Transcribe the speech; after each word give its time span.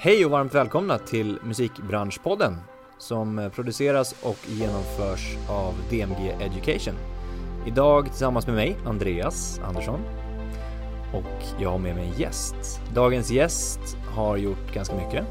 Hej 0.00 0.24
och 0.24 0.30
varmt 0.30 0.54
välkomna 0.54 0.98
till 0.98 1.38
Musikbranschpodden 1.42 2.56
som 2.98 3.50
produceras 3.54 4.14
och 4.22 4.38
genomförs 4.46 5.36
av 5.48 5.74
DMG 5.90 6.30
Education. 6.40 6.94
Idag 7.66 8.06
tillsammans 8.06 8.46
med 8.46 8.56
mig, 8.56 8.76
Andreas 8.86 9.60
Andersson. 9.64 10.00
Och 11.14 11.62
jag 11.62 11.70
har 11.70 11.78
med 11.78 11.94
mig 11.94 12.08
en 12.08 12.20
gäst. 12.20 12.80
Dagens 12.94 13.30
gäst 13.30 13.80
har 14.14 14.36
gjort 14.36 14.74
ganska 14.74 14.96
mycket. 14.96 15.26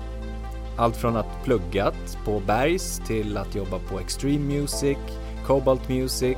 Allt 0.77 0.95
från 0.95 1.17
att 1.17 1.43
pluggat 1.43 2.17
på 2.25 2.41
Bergs 2.47 3.01
till 3.07 3.37
att 3.37 3.55
jobba 3.55 3.79
på 3.79 3.99
Extreme 3.99 4.59
Music, 4.59 4.97
Cobalt 5.45 5.89
Music, 5.89 6.37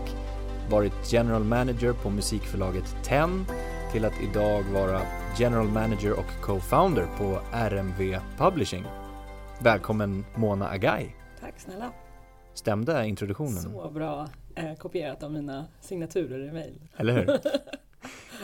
varit 0.69 1.13
general 1.13 1.43
manager 1.43 1.93
på 1.93 2.09
musikförlaget 2.09 2.95
TEN 3.03 3.45
till 3.91 4.05
att 4.05 4.21
idag 4.31 4.63
vara 4.73 5.01
general 5.37 5.67
manager 5.67 6.19
och 6.19 6.25
co-founder 6.41 7.07
på 7.17 7.41
RMV 7.53 8.19
Publishing. 8.37 8.83
Välkommen 9.61 10.25
Mona 10.35 10.69
Agai. 10.69 11.15
Tack 11.39 11.59
snälla. 11.59 11.91
Stämde 12.53 13.07
introduktionen? 13.07 13.61
Så 13.63 13.89
bra 13.89 14.29
eh, 14.55 14.75
kopierat 14.75 15.23
av 15.23 15.31
mina 15.31 15.65
signaturer 15.81 16.47
i 16.49 16.51
mail. 16.51 16.81
Eller 16.97 17.13
hur? 17.13 17.39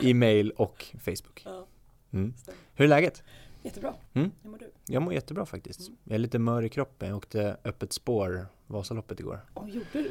I 0.08 0.14
mail 0.14 0.50
och 0.50 0.84
Facebook. 0.98 1.42
Ja, 1.44 1.66
Mm. 2.10 2.34
Hur 2.74 2.84
är 2.84 2.88
läget? 2.88 3.22
jättebra. 3.62 3.94
Mm. 4.12 4.30
Hur 4.42 4.50
mår 4.50 4.58
du? 4.58 4.70
Jag 4.86 5.02
mår 5.02 5.12
jättebra 5.14 5.46
faktiskt. 5.46 5.80
Mm. 5.80 5.96
Jag 6.04 6.14
är 6.14 6.18
lite 6.18 6.38
mör 6.38 6.62
i 6.62 6.68
kroppen. 6.68 7.08
Jag 7.08 7.16
åkte 7.16 7.56
öppet 7.64 7.92
spår 7.92 8.46
Vasaloppet 8.66 9.20
igår. 9.20 9.40
Oj, 9.54 9.70
gjorde 9.70 9.86
du? 9.92 10.10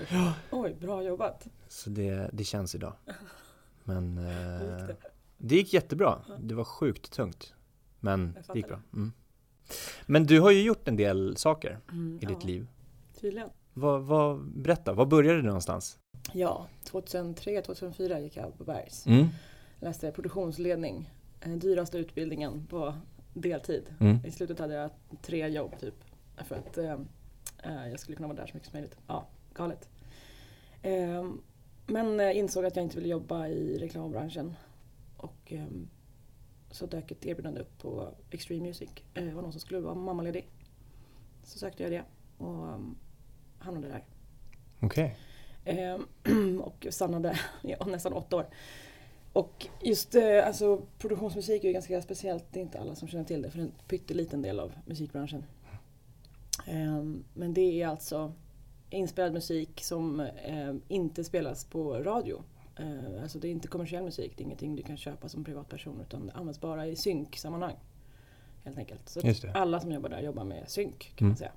Oj, 0.52 0.76
bra 0.82 1.04
jobbat. 1.04 1.48
Så 1.68 1.90
det, 1.90 2.30
det 2.34 2.44
känns 2.44 2.76
idag. 2.76 2.94
Men 3.84 4.18
eh, 4.18 4.96
det? 5.38 5.56
gick 5.56 5.74
jättebra. 5.74 6.22
Det 6.40 6.56
var 6.56 6.64
sjukt 6.64 7.12
tungt. 7.12 7.54
Men 8.00 8.38
det 8.48 8.56
gick 8.56 8.68
bra. 8.68 8.82
Mm. 8.94 9.12
Men 10.06 10.26
du 10.26 10.40
har 10.40 10.52
ju 10.52 10.62
gjort 10.62 10.88
en 10.88 10.96
del 10.96 11.38
saker 11.38 11.80
Mm, 11.92 12.20
i 12.22 12.26
ditt 12.26 12.38
ja, 12.42 12.48
liv. 12.48 12.68
Tydligen. 13.22 13.50
Vad, 13.74 14.04
vad, 14.04 14.40
berätta, 14.40 14.94
var 14.94 15.06
började 15.06 15.38
du 15.38 15.44
någonstans? 15.44 16.00
Ja, 16.34 16.68
2003-2004 16.92 18.20
gick 18.20 18.38
jag 18.38 18.58
på 18.58 18.64
Bergs. 18.64 19.06
Mm. 19.06 19.28
Läste 19.80 20.12
produktionsledning. 20.12 21.10
Eh, 21.42 21.52
dyraste 21.52 21.98
utbildningen 21.98 22.68
på 22.70 22.94
deltid. 23.34 23.84
Mm. 24.00 24.26
I 24.26 24.32
slutet 24.32 24.60
hade 24.60 24.74
jag 24.74 24.90
tre 25.22 25.48
jobb 25.48 25.80
typ. 25.80 25.96
För 26.48 26.56
att 26.56 26.78
eh, 26.78 26.94
eh, 27.64 27.90
jag 27.90 28.00
skulle 28.00 28.16
kunna 28.16 28.28
vara 28.28 28.38
där 28.38 28.48
så 28.48 28.54
mycket 28.54 28.70
som 28.70 28.78
möjligt. 28.78 28.98
Ja, 29.08 29.28
galet. 29.54 29.90
Eh, 30.82 31.32
men 31.86 32.20
insåg 32.20 32.66
att 32.66 32.76
jag 32.76 32.86
inte 32.86 32.96
ville 32.96 33.10
jobba 33.10 33.48
i 33.48 33.78
reklambranschen. 33.78 34.56
Och 35.18 35.54
eh, 35.54 35.66
så 36.72 36.86
dök 36.86 37.12
ett 37.12 37.26
erbjudande 37.26 37.62
upp 37.62 37.78
på 37.78 38.10
Extreme 38.32 38.64
Music. 38.68 38.90
Eh, 39.14 39.24
Det 39.24 39.32
var 39.34 39.42
någon 39.42 39.52
som 39.52 39.62
skulle 39.62 39.80
vara 39.80 39.96
mammaledig. 39.96 40.50
Så 41.44 41.60
sökte 41.60 41.84
jag 41.84 41.92
det 41.92 42.04
och 42.38 42.68
eh, 42.68 42.80
hamnade 43.60 43.88
där. 43.88 44.04
Okej. 44.80 45.18
Eh, 45.66 46.00
och 46.62 46.88
stannade 46.90 47.40
i 47.64 47.76
nästan 47.86 48.14
åtta 48.14 48.36
år. 48.36 48.46
Och 49.34 49.68
just 49.82 50.16
eh, 50.16 50.48
alltså, 50.48 50.82
produktionsmusik 50.98 51.64
är 51.64 51.68
ju 51.68 51.74
ganska 51.74 52.02
speciellt. 52.02 52.46
Det 52.52 52.60
är 52.60 52.64
inte 52.64 52.80
alla 52.80 52.96
som 52.96 53.08
känner 53.08 53.24
till 53.26 53.42
det 53.42 53.50
för 53.50 53.58
det 53.58 53.64
är 53.64 53.68
en 53.68 53.74
pytteliten 53.88 54.42
del 54.42 54.60
av 54.60 54.72
musikbranschen. 54.86 55.44
Men 57.34 57.54
det 57.54 57.82
är 57.82 57.88
alltså 57.88 58.34
inspelad 58.90 59.34
musik 59.34 59.82
som 59.84 60.28
inte 60.88 61.24
spelas 61.24 61.66
på 61.66 61.94
radio. 61.94 62.44
Eh, 62.80 63.22
alltså 63.24 63.40
det 63.40 63.48
är 63.48 63.52
inte 63.52 63.68
kommersiell 63.68 64.04
musik, 64.04 64.34
det 64.38 64.42
är 64.42 64.46
ingenting 64.46 64.76
du 64.76 64.84
kan 64.84 64.98
köpa 64.98 65.30
som 65.30 65.44
privatperson 65.44 66.02
utan 66.02 66.28
det 66.28 66.34
används 66.34 66.62
bara 66.62 66.88
i 66.88 66.96
synksammanhang. 66.96 67.76
Helt 68.64 68.78
enkelt. 68.78 69.10
Så 69.10 69.22
alla 69.54 69.80
som 69.80 69.92
jobbar 69.92 70.10
där 70.10 70.22
jobbar 70.22 70.44
med 70.44 70.70
synk 70.70 71.14
kan 71.16 71.26
Mm. 71.26 71.30
man 71.30 71.38
säga. 71.38 71.52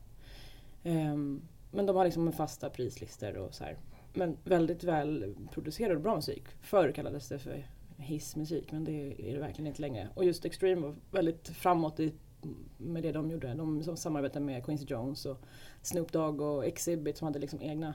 Ehm, 0.84 1.42
men 1.70 1.86
de 1.86 1.96
har 1.96 2.04
liksom 2.04 2.32
fasta 2.32 2.70
prislistor 2.70 3.36
och 3.36 3.54
så 3.54 3.64
här. 3.64 3.76
Men 4.14 4.36
väldigt 4.44 4.84
väl 4.84 5.34
producerad 5.52 5.96
och 5.96 6.02
bra 6.02 6.16
musik. 6.16 6.44
Förr 6.60 6.92
kallades 6.92 7.28
det 7.28 7.38
för 7.38 7.66
hissmusik 7.96 8.72
men 8.72 8.84
det 8.84 9.30
är 9.30 9.32
det 9.34 9.38
verkligen 9.40 9.66
inte 9.66 9.80
längre. 9.80 10.08
Och 10.14 10.24
just 10.24 10.44
Extreme 10.44 10.82
var 10.86 10.94
väldigt 11.10 11.48
framåt 11.48 12.00
i, 12.00 12.12
med 12.76 13.02
det 13.02 13.12
de 13.12 13.30
gjorde. 13.30 13.54
De 13.54 13.82
som 13.82 13.96
samarbetade 13.96 14.44
med 14.44 14.64
Quincy 14.64 14.84
Jones 14.88 15.26
och 15.26 15.38
Snoop 15.82 16.12
Dogg 16.12 16.40
och 16.40 16.66
Exhibit 16.66 17.16
som 17.16 17.26
hade 17.26 17.38
liksom 17.38 17.62
egna 17.62 17.94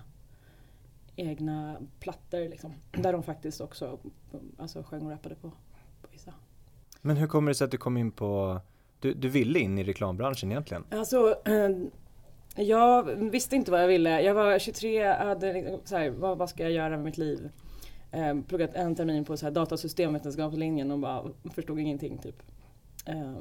egna 1.16 1.78
plattor 2.00 2.50
liksom. 2.50 2.74
Där 2.92 3.14
de 3.14 3.24
faktiskt 3.24 3.62
också 3.62 4.00
alltså, 4.58 4.84
sjöng 4.84 5.06
och 5.06 5.12
rappade 5.12 5.36
på, 5.36 5.50
på 6.02 6.08
vissa. 6.12 6.34
Men 7.02 7.18
hur 7.18 7.28
kommer 7.28 7.52
det 7.52 7.56
sig 7.56 7.66
att 7.66 7.72
du 7.72 7.78
kom 7.78 7.98
in 7.98 8.12
på 8.12 8.62
du, 9.00 9.14
du 9.14 9.30
ville 9.30 9.60
in 9.60 9.80
i 9.80 9.84
reklambranschen 9.84 10.52
egentligen? 10.52 10.84
Alltså, 10.90 11.36
eh, 11.46 11.70
jag 12.56 13.04
visste 13.04 13.56
inte 13.56 13.72
vad 13.72 13.84
jag 13.84 13.88
ville. 13.88 14.22
Jag 14.22 14.34
var 14.34 14.60
23, 14.60 15.14
hade 15.14 15.54
liksom 15.54 15.80
så 15.86 15.98
här, 15.98 16.10
vad, 16.10 16.38
vad 16.38 16.50
ska 16.50 16.64
jag 16.64 16.72
göra 16.72 16.90
med 16.90 17.04
mitt 17.04 17.18
liv? 17.18 17.50
Eh, 18.12 18.42
pluggat 18.48 18.74
en 18.74 18.96
termin 18.96 19.26
på 19.26 19.38
så 19.38 19.46
här 19.46 19.52
datasystemvetenskapslinjen 19.52 20.92
och 20.92 21.00
bara 21.00 21.24
förstod 21.54 21.80
ingenting 21.80 22.18
typ. 22.18 22.44
Eh, 23.06 23.38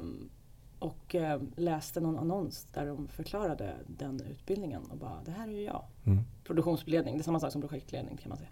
och 0.83 1.15
eh, 1.15 1.41
läste 1.55 1.99
någon 1.99 2.17
annons 2.17 2.67
där 2.73 2.85
de 2.85 3.07
förklarade 3.07 3.73
den 3.87 4.21
utbildningen 4.21 4.83
och 4.91 4.97
bara, 4.97 5.21
det 5.25 5.31
här 5.31 5.47
är 5.47 5.51
ju 5.51 5.63
jag. 5.63 5.85
Mm. 6.05 6.23
Produktionsledning, 6.43 7.15
det 7.15 7.21
är 7.21 7.23
samma 7.23 7.39
sak 7.39 7.51
som 7.51 7.61
projektledning 7.61 8.17
kan 8.17 8.29
man 8.29 8.37
säga. 8.37 8.49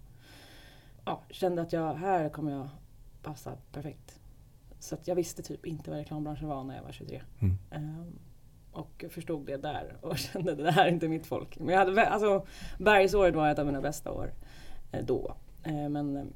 Ja, 1.05 1.21
kände 1.29 1.61
att 1.61 1.73
jag, 1.73 1.93
här 1.93 2.29
kommer 2.29 2.51
jag 2.51 2.69
passa 3.21 3.57
perfekt. 3.71 4.19
Så 4.79 4.97
jag 5.05 5.15
visste 5.15 5.41
typ 5.41 5.65
inte 5.65 5.89
vad 5.89 5.99
reklambranschen 5.99 6.47
var 6.47 6.63
när 6.63 6.75
jag 6.75 6.83
var 6.83 6.91
23. 6.91 7.21
Mm. 7.39 7.57
Ehm, 7.71 8.19
och 8.71 9.05
förstod 9.09 9.45
det 9.45 9.57
där 9.57 9.97
och 10.01 10.17
kände 10.33 10.55
det 10.55 10.71
här 10.71 10.85
är 10.85 10.91
inte 10.91 11.07
mitt 11.07 11.25
folk. 11.25 11.59
Men 11.59 11.67
jag 11.67 11.77
hade, 11.77 12.07
alltså, 12.07 12.45
bergsåret 12.79 13.35
var 13.35 13.49
ett 13.49 13.59
av 13.59 13.65
mina 13.65 13.81
bästa 13.81 14.11
år 14.11 14.33
eh, 14.91 15.05
då. 15.05 15.35
Eh, 15.63 15.89
men 15.89 16.33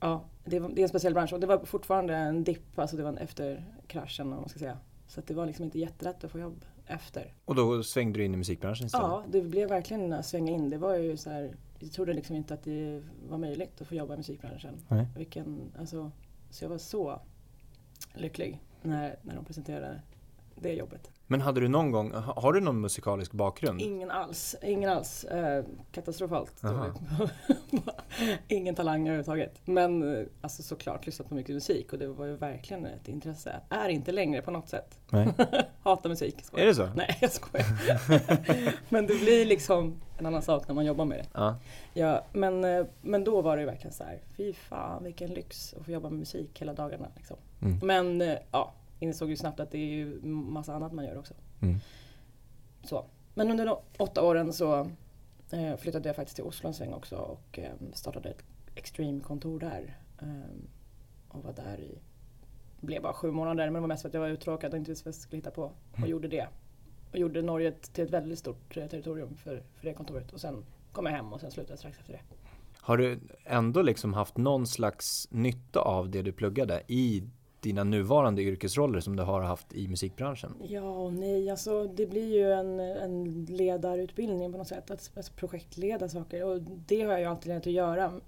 ja, 0.00 0.24
det, 0.44 0.58
det 0.58 0.80
är 0.80 0.82
en 0.82 0.88
speciell 0.88 1.14
bransch 1.14 1.32
och 1.32 1.40
det 1.40 1.46
var 1.46 1.58
fortfarande 1.64 2.16
en 2.16 2.44
dipp, 2.44 2.78
alltså 2.78 2.96
det 2.96 3.02
var 3.02 3.10
en 3.10 3.18
efter 3.18 3.64
kraschen 3.86 4.32
om 4.32 4.40
man 4.40 4.48
ska 4.48 4.58
säga. 4.58 4.78
Så 5.08 5.20
det 5.26 5.34
var 5.34 5.46
liksom 5.46 5.64
inte 5.64 5.78
jättelätt 5.78 6.24
att 6.24 6.30
få 6.30 6.38
jobb 6.38 6.64
efter. 6.86 7.34
Och 7.44 7.54
då 7.54 7.82
svängde 7.82 8.18
du 8.18 8.24
in 8.24 8.34
i 8.34 8.36
musikbranschen 8.36 8.86
istället? 8.86 9.06
Ja, 9.06 9.24
det 9.28 9.42
blev 9.42 9.68
verkligen 9.68 10.12
att 10.12 10.26
svänga 10.26 10.52
in. 10.52 10.70
Det 10.70 10.78
var 10.78 10.94
ju 10.94 11.16
så 11.16 11.30
här, 11.30 11.56
jag 11.78 11.92
trodde 11.92 12.12
liksom 12.12 12.36
inte 12.36 12.54
att 12.54 12.62
det 12.62 13.02
var 13.28 13.38
möjligt 13.38 13.80
att 13.80 13.86
få 13.86 13.94
jobba 13.94 14.14
i 14.14 14.16
musikbranschen. 14.16 14.74
Nej. 14.88 15.06
Vilken, 15.16 15.72
alltså, 15.78 16.10
så 16.50 16.64
jag 16.64 16.68
var 16.68 16.78
så 16.78 17.20
lycklig 18.14 18.60
när, 18.82 19.16
när 19.22 19.34
de 19.34 19.44
presenterade 19.44 20.02
det 20.54 20.72
jobbet. 20.72 21.10
Men 21.30 21.40
hade 21.40 21.60
du 21.60 21.68
någon 21.68 21.90
gång, 21.90 22.12
ha- 22.12 22.40
har 22.40 22.52
du 22.52 22.60
någon 22.60 22.80
musikalisk 22.80 23.32
bakgrund? 23.32 23.80
Ingen 23.80 24.10
alls, 24.10 24.56
ingen 24.62 24.90
alls. 24.90 25.24
Eh, 25.24 25.64
katastrofalt. 25.92 26.62
Ingen 28.48 28.74
talang 28.74 29.00
överhuvudtaget. 29.02 29.60
Men 29.64 30.14
eh, 30.20 30.26
alltså 30.40 30.62
såklart 30.62 31.06
lyssnat 31.06 31.28
på 31.28 31.34
mycket 31.34 31.54
musik 31.54 31.92
och 31.92 31.98
det 31.98 32.08
var 32.08 32.26
ju 32.26 32.36
verkligen 32.36 32.86
ett 32.86 33.08
intresse. 33.08 33.60
Är 33.68 33.88
inte 33.88 34.12
längre 34.12 34.42
på 34.42 34.50
något 34.50 34.68
sätt. 34.68 34.98
Nej. 35.10 35.28
Hatar 35.82 36.08
musik. 36.08 36.44
skojar. 36.44 36.62
Är 36.64 36.68
det 36.68 36.74
så? 36.74 36.88
Nej 36.94 37.18
jag 37.20 37.32
skojar. 37.32 37.66
men 38.92 39.06
det 39.06 39.14
blir 39.14 39.46
liksom 39.46 40.00
en 40.18 40.26
annan 40.26 40.42
sak 40.42 40.68
när 40.68 40.74
man 40.74 40.84
jobbar 40.84 41.04
med 41.04 41.18
det. 41.18 41.26
Ja. 41.34 41.56
Ja, 41.94 42.24
men, 42.32 42.64
eh, 42.64 42.86
men 43.02 43.24
då 43.24 43.42
var 43.42 43.56
det 43.56 43.60
ju 43.60 43.66
verkligen 43.66 43.92
så 43.92 44.04
här, 44.04 44.18
fy 44.36 44.52
fan 44.52 45.04
vilken 45.04 45.30
lyx 45.30 45.74
att 45.78 45.84
få 45.84 45.90
jobba 45.90 46.10
med 46.10 46.18
musik 46.18 46.60
hela 46.60 46.72
dagarna. 46.74 47.06
Liksom. 47.16 47.36
Mm. 47.62 47.78
Men 47.82 48.20
eh, 48.20 48.38
ja, 48.52 48.72
insåg 48.98 49.30
ju 49.30 49.36
snabbt 49.36 49.60
att 49.60 49.70
det 49.70 49.78
är 49.78 49.86
ju 49.86 50.20
massa 50.26 50.74
annat 50.74 50.92
man 50.92 51.04
gör 51.04 51.18
också. 51.18 51.34
Mm. 51.60 51.78
Så. 52.82 53.04
Men 53.34 53.50
under 53.50 53.66
de 53.66 53.78
åtta 53.98 54.22
åren 54.22 54.52
så 54.52 54.90
eh, 55.50 55.76
flyttade 55.76 56.08
jag 56.08 56.16
faktiskt 56.16 56.36
till 56.36 56.44
Oslo 56.44 56.68
en 56.68 56.74
sväng 56.74 56.92
också 56.92 57.16
och 57.16 57.58
eh, 57.58 57.72
startade 57.92 58.28
ett 58.28 58.42
Extreme-kontor 58.74 59.60
där. 59.60 59.98
Eh, 60.22 60.56
och 61.28 61.44
var 61.44 61.52
där 61.52 61.80
i, 61.80 61.98
blev 62.80 63.02
bara 63.02 63.12
sju 63.12 63.30
månader 63.30 63.64
men 63.66 63.74
det 63.74 63.80
var 63.80 63.88
mest 63.88 64.02
för 64.02 64.08
att 64.08 64.14
jag 64.14 64.20
var 64.20 64.28
uttråkad 64.28 64.72
och 64.72 64.78
inte 64.78 64.90
visste 64.90 65.04
vad 65.08 65.14
jag 65.14 65.20
skulle 65.20 65.38
hitta 65.38 65.50
på. 65.50 65.62
Och 65.62 65.98
Mm. 65.98 66.10
gjorde 66.10 66.28
det. 66.28 66.48
Och 67.12 67.18
gjorde 67.18 67.42
Norge 67.42 67.72
till 67.72 68.04
ett 68.04 68.10
väldigt 68.10 68.38
stort 68.38 68.76
eh, 68.76 68.86
territorium 68.86 69.36
för, 69.36 69.62
för 69.74 69.86
det 69.86 69.94
kontoret. 69.94 70.32
Och 70.32 70.40
sen 70.40 70.64
kom 70.92 71.06
jag 71.06 71.12
hem 71.12 71.32
och 71.32 71.40
sen 71.40 71.50
slutade 71.50 71.72
jag 71.72 71.78
strax 71.78 71.98
efter 71.98 72.12
det. 72.12 72.20
Har 72.80 72.96
du 72.96 73.20
ändå 73.44 73.82
liksom 73.82 74.14
haft 74.14 74.36
någon 74.36 74.66
slags 74.66 75.28
nytta 75.30 75.80
av 75.80 76.10
det 76.10 76.22
du 76.22 76.32
pluggade 76.32 76.82
i 76.86 77.22
dina 77.60 77.84
nuvarande 77.84 78.42
yrkesroller 78.42 79.00
som 79.00 79.16
du 79.16 79.22
har 79.22 79.40
haft 79.40 79.72
i 79.72 79.88
musikbranschen? 79.88 80.54
Ja 80.68 80.90
och 80.90 81.12
nej, 81.12 81.50
alltså 81.50 81.84
det 81.84 82.06
blir 82.06 82.34
ju 82.34 82.52
en, 82.52 82.80
en 82.80 83.44
ledarutbildning 83.44 84.52
på 84.52 84.58
något 84.58 84.68
sätt. 84.68 84.90
Att 84.90 85.10
alltså, 85.16 85.32
projektleda 85.32 86.08
saker 86.08 86.44
och 86.44 86.62
det 86.62 87.02
har 87.02 87.12
jag 87.12 87.20
ju 87.20 87.26
alltid 87.26 87.48
lärt 87.48 87.66
att 87.66 87.72
göra 87.72 88.20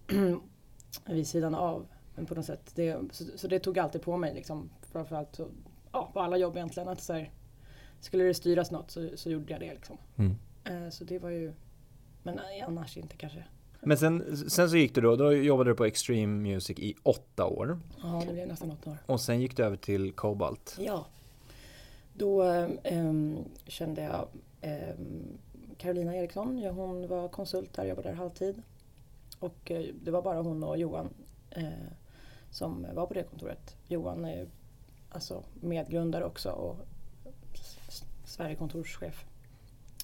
vid 1.06 1.27
sidan 1.27 1.55
av. 1.55 1.87
Men 2.15 2.27
på 2.27 2.35
något 2.35 2.47
sätt. 2.47 2.73
Det, 2.75 2.99
så, 3.12 3.25
så 3.37 3.49
det 3.49 3.59
tog 3.59 3.77
jag 3.77 3.85
alltid 3.85 4.03
på 4.03 4.17
mig 4.17 4.35
liksom. 4.35 4.71
Framförallt 4.93 5.37
så, 5.37 5.49
ja, 5.93 6.11
på 6.12 6.21
alla 6.21 6.37
jobb 6.37 6.56
egentligen. 6.56 6.88
Att 6.88 7.00
så 7.00 7.12
här, 7.12 7.31
skulle 8.00 8.25
det 8.25 8.35
styras 8.35 8.71
något 8.71 8.91
så, 8.91 9.09
så 9.15 9.31
gjorde 9.31 9.53
jag 9.53 9.61
det 9.61 9.75
liksom. 9.75 9.97
Mm. 10.17 10.37
Eh, 10.65 10.91
så 10.91 11.05
det 11.05 11.19
var 11.19 11.31
ju, 11.31 11.53
men 12.23 12.35
nej, 12.35 12.61
annars 12.61 12.97
inte 12.97 13.17
kanske. 13.17 13.44
Men 13.82 13.99
sen, 13.99 14.37
sen 14.37 14.71
så 14.71 14.77
gick 14.77 14.94
du 14.94 15.00
då, 15.00 15.17
då 15.17 15.32
jobbade 15.32 15.71
du 15.71 15.75
på 15.75 15.85
Extreme 15.85 16.43
Music 16.50 16.79
i 16.79 16.94
åtta 17.03 17.47
år. 17.47 17.81
Ja, 18.03 18.23
det 18.27 18.32
blev 18.32 18.49
nästan 18.49 18.71
åtta 18.71 18.91
år. 18.91 18.97
Och 19.06 19.21
sen 19.21 19.41
gick 19.41 19.56
du 19.56 19.65
över 19.65 19.77
till 19.77 20.12
Cobalt. 20.12 20.77
Ja. 20.79 21.06
Då 22.15 22.44
um, 22.44 23.38
kände 23.67 24.03
jag 24.03 24.29
um, 24.62 25.38
Carolina 25.79 26.17
Eriksson, 26.17 26.59
ja, 26.59 26.71
hon 26.71 27.09
var 27.09 27.29
konsult 27.29 27.75
där, 27.75 27.85
jobbade 27.85 28.09
där 28.09 28.17
halvtid. 28.17 28.62
Och 29.38 29.71
uh, 29.71 29.94
det 30.03 30.11
var 30.11 30.23
bara 30.23 30.43
hon 30.43 30.65
och 30.65 30.79
Johan 30.79 31.09
uh, 31.56 31.88
som 32.50 32.87
var 32.94 33.06
på 33.06 33.15
det 33.15 33.23
kontoret. 33.23 33.77
Johan 33.88 34.25
är 34.25 34.49
alltså 35.11 35.43
medgrundare 35.61 36.25
också 36.25 36.50
och 36.50 36.77
Sverigekontorschef. 38.25 39.25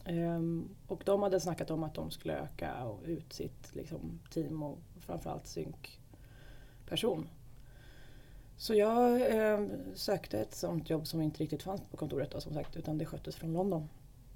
Um, 0.09 0.69
och 0.87 1.03
de 1.05 1.23
hade 1.23 1.41
snackat 1.41 1.71
om 1.71 1.83
att 1.83 1.95
de 1.95 2.11
skulle 2.11 2.39
öka 2.39 2.85
och 2.85 3.03
ut 3.05 3.33
sitt 3.33 3.75
liksom, 3.75 4.21
team 4.31 4.63
och 4.63 4.79
framförallt 5.01 5.47
synkperson. 5.47 7.29
Så 8.57 8.75
jag 8.75 9.37
eh, 9.37 9.67
sökte 9.95 10.39
ett 10.39 10.55
sånt 10.55 10.91
jobb 10.91 11.07
som 11.07 11.21
inte 11.21 11.43
riktigt 11.43 11.63
fanns 11.63 11.81
på 11.91 11.97
kontoret 11.97 12.31
då, 12.31 12.41
som 12.41 12.55
sagt 12.55 12.77
utan 12.77 12.99
det 12.99 13.07
sköttes 13.07 13.37
från 13.37 13.53
London. 13.53 13.89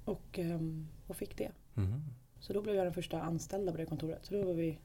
Och, 0.05 0.39
eh, 0.39 0.59
och 1.07 1.15
fick 1.15 1.37
det. 1.37 1.51
Mm. 1.75 2.01
Så 2.39 2.53
då 2.53 2.61
blev 2.61 2.75
jag 2.75 2.85
den 2.85 2.93
första 2.93 3.21
anställda 3.21 3.71
på 3.71 3.77
det 3.77 3.85
kontoret. 3.85 4.25
Så 4.25 4.33
då 4.33 4.43
var 4.43 4.53
vi 4.53 4.79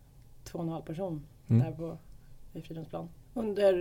två 0.44 0.58
och 0.58 0.64
en 0.64 0.70
halv 0.70 0.82
person 0.82 1.26
mm. 1.48 1.62
där 1.62 1.72
på, 1.72 1.98
i 2.52 2.62
Fridhemsplan. 2.62 3.08
Under, 3.34 3.74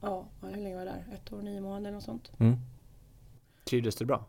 ja 0.00 0.26
hur 0.42 0.62
länge 0.62 0.76
var 0.76 0.84
jag 0.84 0.94
där? 0.94 1.14
Ett 1.14 1.32
år, 1.32 1.42
nio 1.42 1.60
månader 1.60 1.90
eller 1.90 2.00
sånt. 2.00 2.32
Mm. 2.38 2.56
Trivdes 3.64 3.96
du 3.96 4.04
bra? 4.04 4.24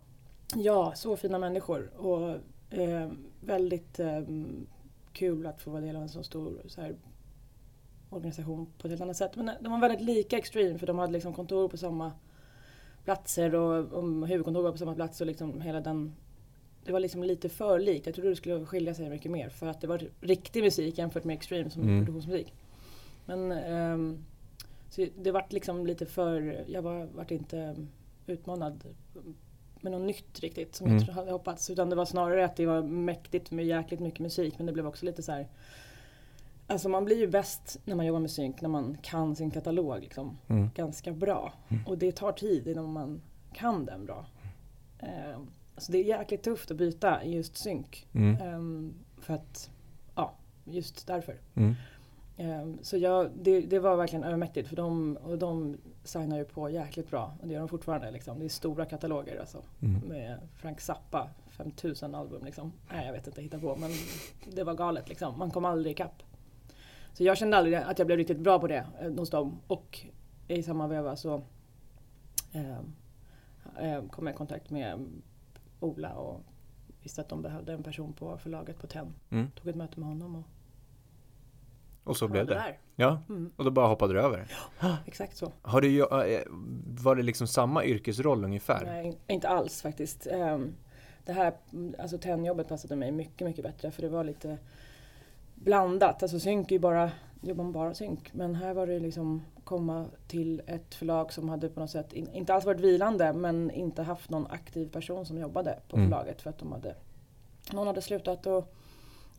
Ja, 0.56 0.94
så 0.96 1.18
fina 1.18 1.40
människor. 1.40 1.92
Och 1.98 2.30
eh, 2.70 3.12
väldigt 3.42 4.00
eh, 4.00 4.22
kul 5.14 5.46
att 5.46 5.62
få 5.62 5.72
vara 5.72 5.82
del 5.82 5.96
av 5.96 6.02
en 6.02 6.10
så 6.10 6.24
stor 6.24 6.62
så 6.66 6.82
här, 6.82 6.96
organisation 8.10 8.68
på 8.78 8.88
ett 8.88 8.92
helt 8.92 9.02
annat 9.02 9.18
sätt. 9.18 9.36
Men 9.36 9.52
de 9.62 9.72
var 9.72 9.80
väldigt 9.80 10.02
lika 10.02 10.38
Extreme 10.38 10.80
för 10.80 10.88
de 10.88 11.00
hade 11.00 11.14
liksom 11.14 11.34
kontor 11.34 11.68
på 11.68 11.78
samma 11.78 12.12
platser 13.04 13.56
och, 13.56 13.94
och 13.94 14.28
huvudkontor 14.28 14.64
var 14.64 14.72
på 14.72 14.78
samma 14.78 14.96
plats 14.96 15.22
och 15.22 15.28
liksom 15.28 15.62
hela 15.62 15.82
den 15.82 16.16
det 16.86 16.92
var 16.92 17.00
liksom 17.00 17.24
lite 17.24 17.50
för 17.50 17.80
likt. 17.80 18.06
Jag 18.06 18.16
trodde 18.16 18.30
det 18.30 18.36
skulle 18.36 18.66
skilja 18.66 18.94
sig 18.94 19.10
mycket 19.10 19.32
mer 19.32 19.50
för 19.50 19.68
att 19.68 19.82
det 19.82 19.88
var 19.88 20.02
riktig 20.22 20.64
musik 20.64 20.98
jämfört 20.98 21.24
med 21.24 21.34
Extreme 21.34 21.70
som 21.70 21.82
mm. 21.82 22.06
produktionsmusik. 22.06 22.54
Men 23.26 23.52
um, 23.52 24.26
så 24.90 25.06
det 25.18 25.32
vart 25.32 25.54
liksom 25.54 25.88
lite 25.88 26.06
för, 26.06 26.64
jag 26.68 26.82
var, 26.82 27.08
vart 27.16 27.32
inte 27.32 27.76
utmanad 28.28 28.84
med 29.84 29.92
något 29.92 30.08
nytt 30.08 30.40
riktigt 30.40 30.76
som 30.76 30.88
mm. 30.88 31.04
jag 31.08 31.14
hade 31.14 31.32
hoppats. 31.32 31.70
Utan 31.70 31.90
det 31.90 31.96
var 31.96 32.06
snarare 32.06 32.46
att 32.46 32.56
det 32.56 32.66
var 32.66 32.82
mäktigt 32.82 33.52
med 33.52 33.66
jäkligt 33.66 34.00
mycket 34.00 34.20
musik 34.20 34.54
men 34.58 34.66
det 34.66 34.74
blev 34.74 34.88
också 34.88 35.06
lite 35.06 35.24
så 35.24 35.32
här 35.32 35.48
Alltså 36.72 36.90
man 36.90 37.06
blir 37.06 37.18
ju 37.18 37.28
bäst 37.28 37.80
när 37.86 37.96
man 37.96 38.06
jobbar 38.06 38.20
med 38.20 38.32
synk 38.32 38.62
när 38.62 38.70
man 38.70 38.98
kan 39.02 39.36
sin 39.36 39.52
katalog 39.52 40.02
liksom, 40.02 40.38
mm. 40.48 40.70
ganska 40.76 41.12
bra. 41.12 41.54
Mm. 41.70 41.88
Och 41.88 41.98
det 41.98 42.12
tar 42.12 42.32
tid 42.32 42.68
innan 42.68 42.94
man 42.94 43.22
kan 43.54 43.86
den 43.86 44.06
bra. 44.06 44.26
Eh, 45.00 45.40
alltså 45.76 45.92
det 45.92 45.98
är 45.98 46.04
jäkligt 46.04 46.44
tufft 46.44 46.72
att 46.72 46.78
byta 46.78 47.26
just 47.26 47.58
synk. 47.58 48.08
Mm. 48.14 48.36
Eh, 48.36 48.94
för 49.22 49.34
att, 49.34 49.72
ja, 50.16 50.36
just 50.66 51.08
därför. 51.08 51.40
Mm. 52.42 52.70
Eh, 52.70 52.76
så 52.82 52.98
jag, 52.98 53.30
det, 53.36 53.62
det, 53.62 53.80
var 53.80 53.96
verkligen 53.96 54.24
övermäktigt 54.24 54.70
för 54.70 54.76
de, 54.76 55.18
och 55.18 55.38
de 55.38 55.78
signar 56.04 56.38
ju 56.38 56.46
på 56.46 56.70
jäkligt 56.70 57.10
bra. 57.10 57.34
Och 57.42 57.48
det 57.48 57.54
gör 57.54 57.60
de 57.60 57.70
fortfarande. 57.70 58.12
Liksom. 58.12 58.40
Det 58.40 58.46
är 58.46 58.50
stora 58.50 58.86
kataloger 58.86 59.40
alltså. 59.40 59.64
Mm. 59.82 60.02
Med 60.08 60.40
Frank 60.56 60.82
Zappa, 60.82 61.30
5000 61.50 62.16
album 62.16 62.46
liksom. 62.46 62.72
Nej 62.92 63.06
jag 63.06 63.14
vet 63.14 63.28
inte, 63.28 63.42
hitta 63.42 63.60
på. 63.60 63.76
Men 63.76 63.92
det 64.52 64.64
var 64.64 64.74
galet 64.74 65.10
liksom. 65.10 65.40
Man 65.40 65.52
kom 65.52 65.66
aldrig 65.66 65.92
ikapp. 65.92 66.24
Så 67.14 67.24
jag 67.24 67.38
kände 67.38 67.58
aldrig 67.58 67.76
att 67.76 68.00
jag 68.00 68.06
blev 68.06 68.18
riktigt 68.18 68.40
bra 68.40 68.60
på 68.60 68.68
det 68.68 68.86
eh, 69.02 69.12
hos 69.12 69.30
dem. 69.30 69.60
Och 69.68 70.00
i 70.48 70.64
samma 70.64 70.88
veva 70.88 71.16
så 71.16 71.42
eh, 72.52 72.78
eh, 73.80 74.06
kom 74.10 74.28
jag 74.28 74.34
i 74.34 74.38
kontakt 74.38 74.70
med 74.70 75.06
Ola 75.80 76.14
och 76.14 76.42
visste 77.04 77.22
att 77.22 77.30
de 77.30 77.42
behövde 77.42 77.74
en 77.74 77.84
person 77.84 78.14
på 78.14 78.38
förlaget 78.38 78.80
på 78.80 78.88
TEN. 78.88 79.14
Mm. 79.30 79.52
Tog 79.52 79.68
ett 79.68 79.76
möte 79.76 80.00
med 80.00 80.10
honom 80.10 80.36
och 80.36 80.44
och 82.04 82.18
så 82.18 82.28
blev 82.28 82.46
det. 82.46 82.54
Där. 82.54 82.78
Ja, 82.96 83.22
mm. 83.30 83.52
och 83.56 83.66
då 83.66 83.72
bara 83.72 83.88
hoppade 83.88 84.14
du 84.14 84.22
över. 84.22 84.48
Ja, 84.80 84.98
exakt 85.06 85.38
så. 85.38 85.52
Har 85.62 85.82
du, 85.82 86.00
eh, 86.00 86.42
var 86.86 87.16
det 87.16 87.24
liksom 87.24 87.48
samma 87.48 87.86
yrkesroll 87.86 88.46
ungefär? 88.46 88.86
Nej, 88.86 89.18
inte 89.28 89.50
alls 89.50 89.82
faktiskt. 89.82 90.28
Ehm, 90.28 90.76
det 91.26 91.34
här, 91.34 91.54
alltså 92.00 92.18
TEN-jobbet 92.18 92.68
passade 92.68 92.96
mig 92.96 93.12
mycket, 93.12 93.48
mycket 93.48 93.64
bättre 93.64 93.92
för 93.92 94.02
det 94.02 94.10
var 94.10 94.24
lite 94.24 94.58
blandat. 95.56 96.24
Alltså 96.24 96.40
synk 96.40 96.72
är 96.72 96.76
ju 96.76 96.80
bara, 96.80 97.12
jobbar 97.42 97.64
man 97.64 97.74
bara 97.74 97.94
synk. 97.94 98.34
Men 98.34 98.56
här 98.56 98.74
var 98.74 98.88
det 98.88 99.00
liksom 99.00 99.42
komma 99.64 100.06
till 100.28 100.62
ett 100.68 100.96
förlag 100.96 101.34
som 101.34 101.50
hade 101.50 101.70
på 101.70 101.80
något 101.80 101.90
sätt, 101.90 102.14
inte 102.14 102.54
alls 102.54 102.66
varit 102.66 102.80
vilande, 102.80 103.34
men 103.34 103.72
inte 103.72 104.04
haft 104.04 104.30
någon 104.30 104.48
aktiv 104.48 104.92
person 104.92 105.26
som 105.26 105.38
jobbade 105.38 105.80
på 105.90 105.96
mm. 105.96 106.10
förlaget 106.10 106.42
för 106.42 106.50
att 106.50 106.58
de 106.58 106.72
hade, 106.72 106.96
någon 107.72 107.88
hade 107.88 108.02
slutat 108.02 108.48
och 108.48 108.74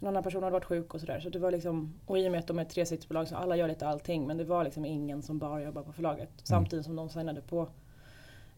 en 0.03 0.09
annan 0.09 0.23
person 0.23 0.43
hade 0.43 0.53
varit 0.53 0.65
sjuk 0.65 0.95
och 0.95 1.01
sådär. 1.01 1.21
Så 1.21 1.29
det 1.29 1.39
var 1.39 1.51
liksom, 1.51 1.95
och 2.07 2.19
i 2.19 2.29
och 2.29 2.33
med 2.33 2.39
att 2.39 2.47
de 2.47 2.59
är 2.59 2.63
ett 2.63 2.71
tresiksbolag 2.71 3.29
så 3.29 3.37
alla 3.37 3.57
gör 3.57 3.69
lite 3.69 3.87
allting 3.87 4.27
men 4.27 4.37
det 4.37 4.45
var 4.45 4.65
liksom 4.65 4.85
ingen 4.85 5.23
som 5.23 5.39
bara 5.39 5.63
jobbar 5.63 5.83
på 5.83 5.93
förlaget. 5.93 6.29
Mm. 6.29 6.45
Samtidigt 6.45 6.85
som 6.85 6.97
de 6.97 7.09
signade 7.09 7.41
på 7.41 7.69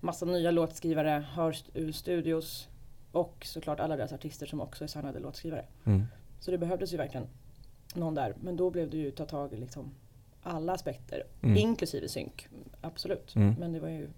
massa 0.01 0.27
nya 0.27 0.51
låtskrivare, 0.51 1.25
har 1.33 1.57
ur 1.75 1.93
studios 1.93 2.69
och 3.13 3.47
såklart 3.47 3.81
alla 3.81 3.97
deras 3.97 4.13
artister 4.13 4.47
som 4.47 4.61
också 4.61 4.85
är 4.85 4.89
signade 4.89 5.19
låtskrivare. 5.19 5.65
Mm. 5.85 6.03
Så 6.41 6.51
det 6.51 6.59
behövdes 6.59 6.93
ju 6.93 6.97
verkligen 6.97 7.27
någon 7.95 8.15
där. 8.15 8.35
Men 8.41 8.57
då 8.57 8.71
blev 8.71 8.91
det 8.91 8.97
ju 8.97 9.11
ta 9.11 9.25
tag 9.25 9.53
i 9.53 9.57
liksom 9.57 9.95
alla 10.43 10.73
aspekter, 10.73 11.23
mm. 11.43 11.57
inklusive 11.57 12.09
synk. 12.09 12.49
Absolut. 12.81 13.35
Mm. 13.37 13.55
Men 13.59 13.73
det 13.73 13.81
var 13.81 13.89
ju 13.89 14.09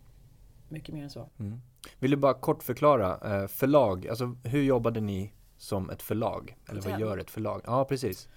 mycket 0.69 0.95
mer 0.95 1.03
än 1.03 1.11
så. 1.11 1.29
Mm. 1.39 1.61
Vill 1.99 2.11
du 2.11 2.17
bara 2.17 2.35
kort 2.35 2.63
förklara, 2.63 3.41
eh, 3.43 3.47
förlag, 3.47 4.09
alltså 4.09 4.37
hur 4.45 4.63
jobbade 4.63 5.01
ni 5.01 5.33
som 5.59 5.91
ett 5.91 6.03
förlag? 6.03 6.57
Eller 6.69 6.81
vad 6.81 7.01
gör 7.01 7.19
ett 7.19 7.31
förlag? 7.31 7.63
Ja, 7.65 7.85
precis. 7.85 8.29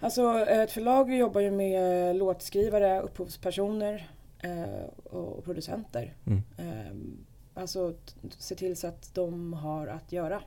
Alltså 0.00 0.38
ett 0.38 0.72
förlag 0.72 1.14
jobbar 1.14 1.40
ju 1.40 1.50
med 1.50 2.16
låtskrivare, 2.16 3.00
upphovspersoner 3.00 4.10
eh, 4.38 4.84
och 5.04 5.44
producenter. 5.44 6.14
Mm. 6.26 6.42
Eh, 6.56 6.96
alltså 7.62 7.94
se 8.38 8.54
till 8.54 8.76
så 8.76 8.86
att 8.86 9.14
de 9.14 9.52
har 9.52 9.86
att 9.86 10.12
göra. 10.12 10.42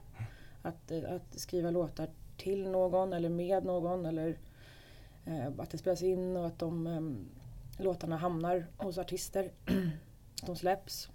Att, 0.62 0.92
att 0.92 1.40
skriva 1.40 1.72
låtar 1.72 2.10
till 2.38 2.70
någon 2.70 3.14
eller 3.14 3.30
med 3.30 3.66
någon 3.66 4.06
eller 4.06 4.38
eh, 5.26 5.48
att 5.58 5.70
det 5.72 5.78
spelas 5.78 6.04
in 6.04 6.38
och 6.38 6.48
att 6.48 6.60
de 6.60 6.88
eh, 6.88 7.84
låtarna 7.84 8.18
hamnar 8.18 8.66
hos 8.78 8.98
artister. 8.98 9.52
att 10.42 10.48
de 10.48 10.56
släpps. 10.56 11.10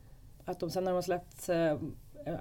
Att 0.44 0.61
de 0.61 0.71
sen 0.71 0.85
när 0.85 0.90
de 0.90 0.94
har 0.94 1.02
släppts 1.02 1.49
eh, 1.49 1.78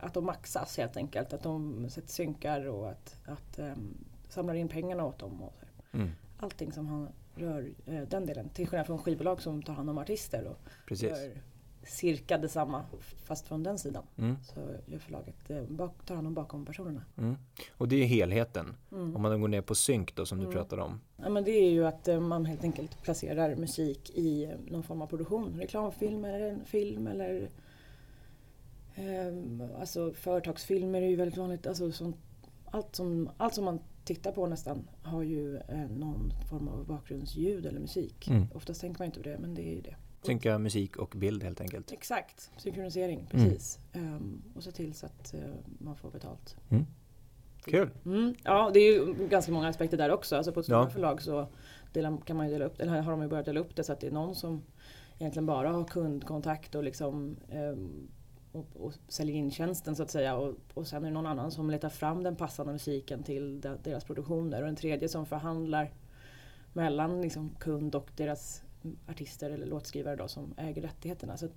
att 0.01 0.13
de 0.13 0.25
maxas 0.25 0.77
helt 0.77 0.97
enkelt. 0.97 1.33
Att 1.33 1.43
de 1.43 1.89
sätter 1.89 2.09
synkar 2.09 2.67
och 2.67 2.89
att, 2.89 3.15
att 3.25 3.59
um, 3.59 3.97
samlar 4.29 4.53
in 4.53 4.67
pengarna 4.67 5.05
åt 5.05 5.19
dem. 5.19 5.41
Och 5.41 5.53
så. 5.59 5.97
Mm. 5.97 6.09
Allting 6.39 6.71
som 6.71 6.87
han 6.87 7.09
rör 7.35 7.69
uh, 7.87 8.01
den 8.01 8.25
delen. 8.25 8.49
Till 8.49 8.67
skillnad 8.67 8.87
från 8.87 8.99
skivbolag 8.99 9.41
som 9.41 9.63
tar 9.63 9.73
hand 9.73 9.89
om 9.89 9.97
artister 9.97 10.45
och 10.45 10.57
Precis. 10.87 11.09
gör 11.09 11.41
cirka 11.83 12.37
detsamma 12.37 12.85
fast 13.23 13.47
från 13.47 13.63
den 13.63 13.77
sidan. 13.79 14.03
Mm. 14.17 14.35
Så 14.43 14.59
gör 14.85 14.99
förlaget 14.99 15.49
eh, 15.49 15.63
bak, 15.63 16.05
tar 16.05 16.15
hand 16.15 16.27
om 16.27 16.33
bakom 16.33 16.65
personerna. 16.65 17.05
Mm. 17.17 17.35
Och 17.77 17.87
det 17.87 17.95
är 17.95 18.05
helheten. 18.05 18.75
Mm. 18.91 19.15
Om 19.15 19.21
man 19.21 19.41
går 19.41 19.47
ner 19.47 19.61
på 19.61 19.75
synk 19.75 20.15
då 20.15 20.25
som 20.25 20.37
du 20.37 20.43
mm. 20.43 20.55
pratade 20.55 20.81
om. 20.81 21.01
Ja 21.17 21.29
men 21.29 21.43
det 21.43 21.51
är 21.51 21.69
ju 21.69 21.87
att 21.87 22.07
eh, 22.07 22.19
man 22.19 22.45
helt 22.45 22.63
enkelt 22.63 23.01
placerar 23.01 23.55
musik 23.55 24.09
i 24.09 24.43
eh, 24.43 24.51
någon 24.67 24.83
form 24.83 25.01
av 25.01 25.07
produktion. 25.07 25.59
Reklamfilm 25.59 26.25
eller 26.25 26.49
en 26.49 26.65
film 26.65 27.07
eller 27.07 27.41
eh, 27.41 27.47
Alltså 29.79 30.13
företagsfilmer 30.13 31.01
är 31.01 31.07
ju 31.07 31.15
väldigt 31.15 31.37
vanligt. 31.37 31.67
Alltså, 31.67 31.91
som, 31.91 32.13
allt, 32.65 32.95
som, 32.95 33.29
allt 33.37 33.55
som 33.55 33.65
man 33.65 33.79
tittar 34.03 34.31
på 34.31 34.47
nästan 34.47 34.87
har 35.03 35.23
ju 35.23 35.57
eh, 35.57 35.89
någon 35.89 36.33
form 36.49 36.67
av 36.67 36.85
bakgrundsljud 36.85 37.65
eller 37.65 37.79
musik. 37.79 38.27
Mm. 38.27 38.47
Oftast 38.53 38.81
tänker 38.81 38.99
man 38.99 39.05
inte 39.05 39.19
på 39.19 39.29
det 39.29 39.37
men 39.39 39.53
det 39.53 39.61
är 39.61 39.75
ju 39.75 39.81
det. 39.81 39.95
Synka 40.23 40.57
musik 40.57 40.97
och 40.97 41.13
bild 41.17 41.43
helt 41.43 41.61
enkelt. 41.61 41.91
Exakt, 41.91 42.51
synkronisering, 42.57 43.27
mm. 43.31 43.45
precis. 43.49 43.79
Mm. 43.93 44.13
Um, 44.13 44.41
och 44.55 44.63
se 44.63 44.71
till 44.71 44.93
så 44.93 45.05
att 45.05 45.33
uh, 45.33 45.39
man 45.79 45.95
får 45.95 46.11
betalt. 46.11 46.55
Mm. 46.69 46.85
Kul! 47.65 47.89
Mm. 48.05 48.35
Ja, 48.43 48.71
det 48.73 48.79
är 48.79 48.93
ju 48.93 49.27
ganska 49.27 49.51
många 49.51 49.67
aspekter 49.67 49.97
där 49.97 50.11
också. 50.11 50.35
Alltså 50.35 50.51
på 50.51 50.59
ett 50.59 50.65
stort 50.65 50.73
ja. 50.73 50.89
förlag 50.89 51.21
så 51.21 51.47
delar, 51.93 52.17
kan 52.25 52.37
man 52.37 52.45
ju 52.45 52.51
dela 52.51 52.65
upp 52.65 52.81
eller 52.81 53.01
har 53.01 53.11
de 53.11 53.21
ju 53.21 53.27
börjat 53.27 53.45
dela 53.45 53.59
upp 53.59 53.75
det 53.75 53.83
så 53.83 53.93
att 53.93 53.99
det 53.99 54.07
är 54.07 54.11
någon 54.11 54.35
som 54.35 54.61
egentligen 55.19 55.45
bara 55.45 55.69
har 55.69 55.83
kundkontakt 55.83 56.75
och 56.75 56.83
liksom 56.83 57.37
um, 57.53 58.07
och, 58.51 58.67
och 58.79 58.93
säljer 59.07 59.35
in 59.35 59.51
tjänsten 59.51 59.95
så 59.95 60.03
att 60.03 60.11
säga 60.11 60.35
och, 60.35 60.55
och 60.73 60.87
sen 60.87 61.03
är 61.03 61.07
det 61.07 61.13
någon 61.13 61.25
annan 61.25 61.51
som 61.51 61.69
letar 61.69 61.89
fram 61.89 62.23
den 62.23 62.35
passande 62.35 62.73
musiken 62.73 63.23
till 63.23 63.61
de, 63.61 63.77
deras 63.83 64.03
produktioner 64.03 64.61
och 64.61 64.67
en 64.67 64.75
tredje 64.75 65.09
som 65.09 65.25
förhandlar 65.25 65.91
mellan 66.73 67.21
liksom, 67.21 67.55
kund 67.59 67.95
och 67.95 68.09
deras 68.15 68.63
artister 69.07 69.49
eller 69.49 69.65
låtskrivare 69.65 70.15
då, 70.15 70.27
som 70.27 70.53
äger 70.57 70.81
rättigheterna. 70.81 71.37
Så 71.37 71.47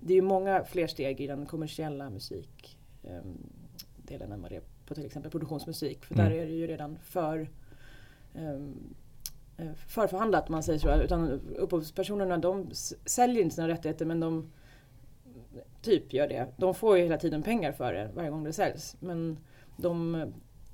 det 0.00 0.12
är 0.12 0.16
ju 0.16 0.22
många 0.22 0.64
fler 0.64 0.86
steg 0.86 1.20
i 1.20 1.26
den 1.26 1.46
kommersiella 1.46 2.10
musikdelen 2.10 3.42
ehm, 4.08 4.32
än 4.32 4.42
vad 4.42 4.50
det 4.50 4.56
är 4.56 4.62
på 4.86 4.94
till 4.94 5.06
exempel 5.06 5.30
produktionsmusik. 5.30 6.04
För 6.04 6.14
mm. 6.14 6.26
där 6.26 6.36
är 6.36 6.46
det 6.46 6.52
ju 6.52 6.66
redan 6.66 6.98
för 6.98 7.50
um, 8.34 8.94
förförhandlat 9.86 10.48
man 10.48 10.62
säger 10.62 10.78
så. 10.78 11.02
Utan 11.02 11.40
upphovspersonerna 11.56 12.38
de 12.38 12.70
säljer 13.04 13.42
inte 13.42 13.54
sina 13.54 13.68
rättigheter 13.68 14.06
men 14.06 14.20
de 14.20 14.50
typ 15.84 16.12
gör 16.12 16.28
det. 16.28 16.46
De 16.56 16.74
får 16.74 16.96
ju 16.96 17.02
hela 17.02 17.18
tiden 17.18 17.42
pengar 17.42 17.72
för 17.72 17.92
det 17.92 18.10
varje 18.14 18.30
gång 18.30 18.44
det 18.44 18.52
säljs. 18.52 18.96
Men 19.00 19.38
de 19.76 20.26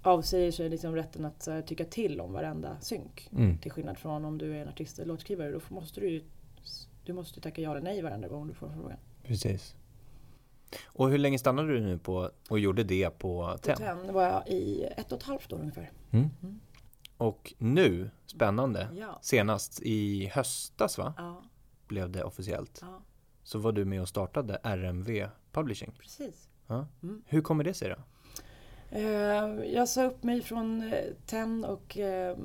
avsäger 0.03 0.53
sig 0.53 0.69
liksom 0.69 0.95
rätten 0.95 1.25
att 1.25 1.47
här, 1.47 1.63
tycka 1.63 1.85
till 1.85 2.21
om 2.21 2.33
varenda 2.33 2.81
synk. 2.81 3.29
Mm. 3.33 3.59
Till 3.59 3.71
skillnad 3.73 3.99
från 3.99 4.25
om 4.25 4.39
du 4.39 4.57
är 4.57 4.63
en 4.63 4.69
artist 4.69 4.99
eller 4.99 5.09
låtskrivare. 5.09 5.51
Då 5.51 5.61
måste 5.69 6.01
du 6.01 6.09
ju 6.11 6.23
du 7.05 7.13
måste 7.13 7.41
tacka 7.41 7.63
ja 7.63 7.71
eller 7.71 7.81
nej 7.81 8.03
varenda 8.03 8.29
gång 8.29 8.49
du 8.49 8.55
får 8.55 8.69
frågan. 8.69 8.99
Precis. 9.23 9.75
Och 10.85 11.11
hur 11.11 11.19
länge 11.19 11.39
stannade 11.39 11.73
du 11.73 11.81
nu 11.81 11.99
på 11.99 12.31
och 12.51 12.59
gjorde 12.59 12.85
det 12.85 13.11
på 13.19 13.59
TEN? 13.63 13.77
På 13.77 13.83
TEN 13.83 14.13
var 14.13 14.23
jag 14.23 14.49
i 14.49 14.83
ett 14.97 15.13
och 15.13 15.19
ett 15.19 15.25
halvt 15.25 15.53
år 15.53 15.59
ungefär. 15.61 15.91
Mm. 16.11 16.29
Mm. 16.43 16.61
Och 17.17 17.55
nu, 17.59 18.11
spännande, 18.27 18.89
Ja. 18.99 19.19
senast 19.23 19.81
i 19.83 20.27
höstas 20.27 20.99
va? 20.99 21.15
Ja, 21.17 21.43
Blev 21.89 22.11
det 22.11 22.25
officiellt. 22.25 22.79
ja 22.83 23.03
Så 23.43 23.59
var 23.59 23.73
du 23.73 23.85
med 23.85 24.01
och 24.01 24.09
startade 24.09 24.59
RMV 24.63 25.29
Publishing. 25.53 25.93
precis. 25.99 26.49
Ja. 26.67 26.87
Mm. 27.03 27.23
Hur 27.27 27.41
kommer 27.41 27.65
det 27.65 27.75
sig 27.75 27.89
då? 27.89 27.97
Eh, 28.91 29.05
jag 29.75 29.89
sa 29.89 30.05
upp 30.05 30.23
mig 30.23 30.43
från 30.43 30.93
eh, 30.93 31.05
TEN 31.27 31.65
och 31.65 31.99
eh, 31.99 32.37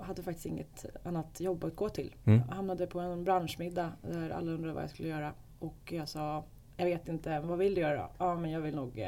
hade 0.00 0.22
faktiskt 0.22 0.46
inget 0.46 0.86
annat 1.02 1.40
jobb 1.40 1.64
att 1.64 1.76
gå 1.76 1.88
till. 1.88 2.14
Mm. 2.24 2.42
Jag 2.48 2.54
hamnade 2.54 2.86
på 2.86 3.00
en 3.00 3.24
branschmiddag 3.24 3.92
där 4.02 4.30
alla 4.30 4.52
undrade 4.52 4.74
vad 4.74 4.82
jag 4.82 4.90
skulle 4.90 5.08
göra. 5.08 5.32
Och 5.58 5.92
jag 5.92 6.08
sa, 6.08 6.44
jag 6.76 6.84
vet 6.86 7.08
inte, 7.08 7.40
vad 7.40 7.58
vill 7.58 7.74
du 7.74 7.80
göra? 7.80 8.08
Ja, 8.18 8.36
men 8.36 8.50
jag 8.50 8.60
vill 8.60 8.74
nog 8.74 9.06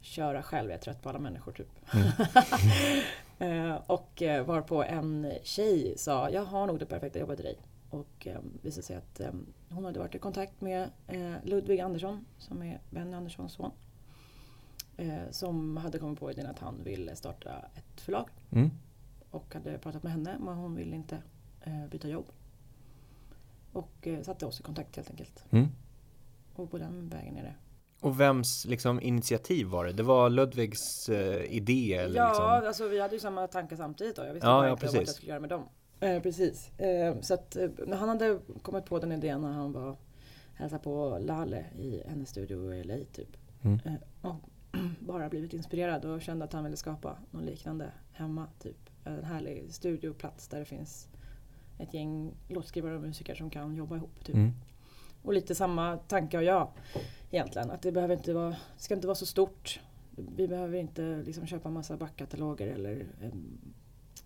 köra 0.00 0.42
själv, 0.42 0.70
jag 0.70 0.78
är 0.78 0.82
trött 0.82 1.02
på 1.02 1.08
alla 1.08 1.18
människor 1.18 1.52
typ. 1.52 1.68
eh, 3.38 3.74
och 3.86 4.22
varpå 4.46 4.82
en 4.82 5.32
tjej 5.42 5.94
sa, 5.98 6.30
jag 6.30 6.44
har 6.44 6.66
nog 6.66 6.78
det 6.78 6.86
perfekta 6.86 7.18
jobbet 7.18 7.36
till 7.36 7.44
dig. 7.44 7.58
Och 7.90 8.26
eh, 8.26 8.40
visade 8.62 8.82
sig 8.86 8.96
att 8.96 9.20
eh, 9.20 9.30
hon 9.70 9.84
hade 9.84 9.98
varit 9.98 10.14
i 10.14 10.18
kontakt 10.18 10.60
med 10.60 10.90
eh, 11.06 11.34
Ludvig 11.42 11.80
Andersson 11.80 12.24
som 12.38 12.62
är 12.62 12.80
Benny 12.90 13.12
Anderssons 13.14 13.52
son. 13.52 13.70
Eh, 14.96 15.30
som 15.30 15.76
hade 15.76 15.98
kommit 15.98 16.18
på 16.20 16.30
idén 16.30 16.46
att 16.46 16.58
han 16.58 16.84
ville 16.84 17.16
starta 17.16 17.50
ett 17.74 18.00
förlag 18.00 18.28
Mm. 18.50 18.70
och 19.30 19.54
hade 19.54 19.78
pratat 19.78 20.02
med 20.02 20.12
henne 20.12 20.36
men 20.40 20.54
hon 20.56 20.74
ville 20.74 20.96
inte 20.96 21.22
eh, 21.60 21.86
byta 21.90 22.08
jobb. 22.08 22.26
Och 23.72 24.06
eh, 24.06 24.22
satte 24.22 24.46
oss 24.46 24.60
i 24.60 24.62
kontakt 24.62 24.96
helt 24.96 25.10
enkelt. 25.10 25.44
Mm. 25.50 25.68
Och 26.54 26.70
på 26.70 26.78
den 26.78 27.08
vägen 27.08 27.36
är 27.36 27.42
det. 27.42 27.54
Och 28.00 28.20
vems 28.20 28.64
liksom, 28.68 29.00
initiativ 29.00 29.66
var 29.66 29.84
det? 29.84 29.92
Det 29.92 30.02
var 30.02 30.30
Ludvigs 30.30 31.08
eh, 31.08 31.42
idé? 31.56 31.94
Eller, 31.94 32.16
ja, 32.16 32.28
liksom? 32.28 32.44
alltså 32.44 32.88
vi 32.88 33.00
hade 33.00 33.14
ju 33.14 33.20
samma 33.20 33.46
tankar 33.46 33.76
samtidigt 33.76 34.16
då. 34.16 34.24
Jag 34.24 34.34
visste 34.34 34.46
Ja, 34.48 34.52
bara 34.52 34.66
ja, 34.66 34.72
inte 34.72 34.86
vad 34.86 34.94
jag 34.96 35.08
skulle 35.08 35.28
göra 35.30 35.40
med 35.40 35.50
dem. 35.50 35.68
Eh, 36.00 36.22
precis. 36.22 36.78
Eh, 36.78 37.20
så 37.20 37.34
att 37.34 37.56
eh, 37.56 37.70
när 37.86 37.96
han 37.96 38.08
hade 38.08 38.38
kommit 38.62 38.84
på 38.84 38.98
den 38.98 39.12
idén 39.12 39.40
när 39.40 39.52
han 39.52 39.72
var 39.72 39.96
hälsade 40.54 40.82
på 40.82 41.18
Lale 41.20 41.64
i 41.78 42.02
hennes 42.06 42.28
studio 42.28 42.74
i 42.74 42.84
LA 42.84 42.96
typ. 43.12 43.36
Mm. 43.62 43.80
Eh, 43.84 43.94
och 44.30 44.36
bara 45.00 45.28
blivit 45.28 45.52
inspirerad 45.52 46.04
och 46.04 46.22
kände 46.22 46.44
att 46.44 46.52
han 46.52 46.64
ville 46.64 46.76
skapa 46.76 47.16
något 47.30 47.44
liknande 47.44 47.90
hemma. 48.12 48.46
Typ. 48.58 48.76
En 49.04 49.24
härlig 49.24 49.74
studioplats 49.74 50.48
där 50.48 50.58
det 50.58 50.64
finns 50.64 51.08
ett 51.78 51.94
gäng 51.94 52.34
låtskrivare 52.48 52.94
och 52.94 53.00
musiker 53.00 53.34
som 53.34 53.50
kan 53.50 53.76
jobba 53.76 53.96
ihop. 53.96 54.24
Typ. 54.24 54.34
Mm. 54.34 54.52
Och 55.22 55.32
lite 55.32 55.54
samma 55.54 55.96
tanke 55.96 56.36
har 56.36 56.44
jag 56.44 56.68
egentligen. 57.30 57.70
Att 57.70 57.82
det 57.82 57.92
behöver 57.92 58.16
inte 58.16 58.34
vara, 58.34 58.50
det 58.50 58.82
ska 58.82 58.94
inte 58.94 59.06
vara 59.06 59.14
så 59.14 59.26
stort. 59.26 59.80
Vi 60.16 60.48
behöver 60.48 60.78
inte 60.78 61.22
liksom 61.26 61.46
köpa 61.46 61.70
massa 61.70 61.96
backkataloger 61.96 62.66
eller 62.66 63.06
em, 63.22 63.58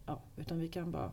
ja, 0.06 0.20
utan 0.36 0.58
vi 0.58 0.68
kan 0.68 0.90
bara 0.90 1.12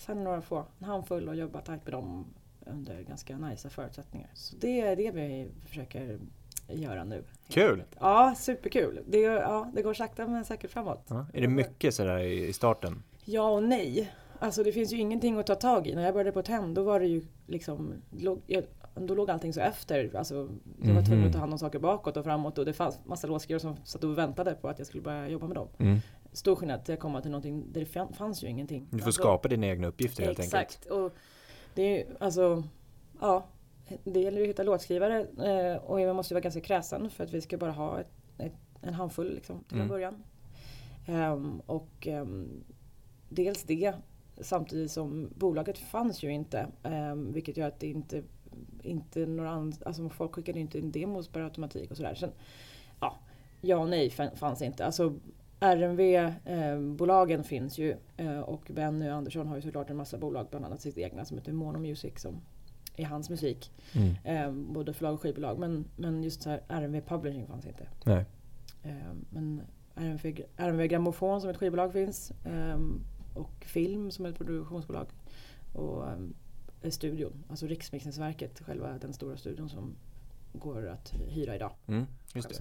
signa 0.00 0.22
några 0.22 0.40
få, 0.42 0.64
en 0.78 0.84
handfull 0.84 1.28
och 1.28 1.36
jobba 1.36 1.60
tajt 1.60 1.84
med 1.84 1.92
dem 1.92 2.24
under 2.66 3.00
ganska 3.02 3.38
nice 3.38 3.68
förutsättningar. 3.70 4.30
Så 4.34 4.56
det 4.56 4.80
är 4.80 4.96
det 4.96 5.10
vi 5.10 5.48
försöker 5.66 6.18
göra 6.68 7.04
nu. 7.04 7.24
Kul! 7.48 7.82
Ja, 8.00 8.34
superkul. 8.38 9.00
Det, 9.08 9.18
ja, 9.20 9.70
det 9.74 9.82
går 9.82 9.94
sakta 9.94 10.26
men 10.26 10.44
säkert 10.44 10.70
framåt. 10.70 11.04
Ja. 11.08 11.26
Är 11.34 11.40
det 11.40 11.48
mycket 11.48 11.94
sådär 11.94 12.18
i, 12.18 12.52
starten? 12.52 13.02
Ja 13.24 13.50
och 13.50 13.62
nej. 13.62 14.12
Alltså 14.38 14.62
det 14.62 14.72
finns 14.72 14.92
ju 14.92 14.96
ingenting 14.96 15.38
att 15.38 15.46
ta 15.46 15.54
tag 15.54 15.86
i. 15.86 15.94
När 15.94 16.02
jag 16.02 16.14
började 16.14 16.32
på 16.32 16.42
TEN 16.42 16.74
då 16.74 16.82
var 16.82 17.00
det 17.00 17.06
ju 17.06 17.22
liksom, 17.46 17.92
låg, 18.18 18.40
jag, 18.46 18.64
då 18.94 19.14
låg 19.14 19.30
allting 19.30 19.52
så 19.52 19.60
efter. 19.60 20.16
Alltså, 20.16 20.48
jag 20.82 20.94
var 20.94 21.02
tvungen 21.02 21.18
Mhm. 21.18 21.26
att 21.26 21.32
ta 21.32 21.38
hand 21.38 21.52
om 21.52 21.58
saker 21.58 21.78
bakåt 21.78 22.16
och 22.16 22.24
framåt 22.24 22.58
och 22.58 22.64
det 22.64 22.72
fanns 22.72 22.98
massa 23.04 23.26
låtskrivare 23.26 23.60
som 23.60 23.76
satt 23.84 24.04
och 24.04 24.18
väntade 24.18 24.54
på 24.54 24.68
att 24.68 24.78
jag 24.78 24.86
skulle 24.86 25.02
börja 25.02 25.28
jobba 25.28 25.46
med 25.46 25.56
dem. 25.56 25.68
Mm. 25.78 25.98
Stor 26.32 26.56
skillnad 26.56 26.84
till 26.84 26.94
att 26.94 27.00
komma 27.00 27.20
till 27.20 27.30
någonting 27.30 27.72
där 27.72 27.80
det 27.80 27.86
fan- 27.86 28.12
fanns 28.12 28.42
ju 28.44 28.48
ingenting. 28.48 28.86
Du 28.90 28.98
får 28.98 29.06
Alltså, 29.06 29.22
skapa 29.22 29.48
dina 29.48 29.66
egna 29.66 29.86
uppgifter 29.88 30.22
helt 30.24 30.40
enkelt. 30.40 30.54
Exakt. 30.62 30.86
Och 30.86 31.12
det 31.74 31.82
är 31.82 31.98
ju, 31.98 32.16
alltså, 32.20 32.62
ja. 33.20 33.46
Det 34.04 34.20
gäller 34.20 34.38
ju 34.38 34.42
att 34.44 34.48
hitta 34.50 34.62
låtskrivare 34.62 35.20
eh, 35.20 35.82
och 35.84 36.00
jag 36.00 36.16
måste 36.16 36.34
vara 36.34 36.40
ganska 36.42 36.60
kräsen 36.60 37.10
för 37.10 37.24
att 37.24 37.32
vi 37.32 37.40
ska 37.40 37.58
bara 37.58 37.70
ha 37.72 38.00
ett, 38.00 38.10
ett, 38.38 38.52
en 38.82 38.94
handfull 38.94 39.34
liksom, 39.34 39.64
till 39.64 39.76
Mm. 39.76 39.88
början. 39.88 40.22
Ehm, 41.06 41.60
och 41.66 42.06
ehm, 42.06 42.64
dels 43.28 43.62
det 43.62 43.94
samtidigt 44.40 44.90
som 44.92 45.30
bolaget 45.36 45.78
fanns 45.78 46.22
ju 46.22 46.32
inte. 46.32 46.66
Um, 46.82 47.32
vilket 47.32 47.56
gör 47.56 47.68
att 47.68 47.80
det 47.80 47.86
inte, 47.86 48.22
inte 48.82 49.26
några 49.26 49.50
andra, 49.50 49.78
alltså 49.86 50.08
folk 50.08 50.32
skickade 50.34 50.60
inte 50.60 50.78
in 50.78 50.90
demos 50.90 51.28
per 51.28 51.40
automatik 51.40 51.90
och 51.90 51.96
sådär. 51.96 52.14
Sen, 52.14 52.30
ja, 53.00 53.18
ja 53.60 53.76
och 53.76 53.88
nej 53.88 54.10
fan- 54.10 54.36
fanns 54.36 54.62
inte. 54.62 54.86
Alltså 54.86 55.14
RMV-bolagen 55.60 57.44
finns 57.44 57.78
ju 57.78 57.96
eh, 58.16 58.40
och 58.40 58.70
Benny 58.74 59.08
Andersson 59.08 59.46
har 59.48 59.56
ju 59.56 59.62
såklart 59.62 59.90
en 59.90 59.96
massa 59.96 60.18
bolag, 60.18 60.46
bland 60.50 60.64
annat 60.64 60.80
sitt 60.80 60.98
egna 60.98 61.24
som 61.24 61.38
heter 61.38 61.52
Mono 61.52 61.78
Music 61.78 62.20
som 62.20 62.40
är 62.96 63.04
hans 63.04 63.30
musik. 63.30 63.72
Mm. 63.92 64.14
Eh, 64.24 64.72
både 64.72 64.92
förlag 64.92 65.14
och 65.14 65.20
skivbolag. 65.20 65.58
Men, 65.58 65.84
men 65.96 66.22
just 66.22 66.42
så 66.42 66.50
här 66.50 66.60
RMV 66.68 67.00
Publishing 67.00 67.46
fanns 67.46 67.66
inte. 67.66 67.86
Nej. 68.04 68.24
Eh, 68.82 69.12
men 69.30 69.62
RMV, 69.94 70.42
RMV 70.56 70.86
Grammofon 70.86 71.40
som 71.40 71.50
ett 71.50 71.56
skivbolag 71.56 71.92
finns. 71.92 72.30
eh, 72.30 72.78
och 73.34 73.64
Film 73.64 74.10
som 74.10 74.26
ett 74.26 74.36
produktionsbolag. 74.36 75.06
Och 75.72 76.08
eh, 76.82 76.90
studion, 76.90 77.44
alltså 77.48 77.66
Riksmixningsverket, 77.66 78.60
själva 78.60 78.98
den 78.98 79.12
stora 79.12 79.36
studion 79.36 79.68
som 79.68 79.94
går 80.52 80.88
att 80.88 81.12
hyra 81.28 81.54
idag. 81.54 81.72
Mm. 81.86 82.06
Just 82.34 82.48
det. 82.48 82.54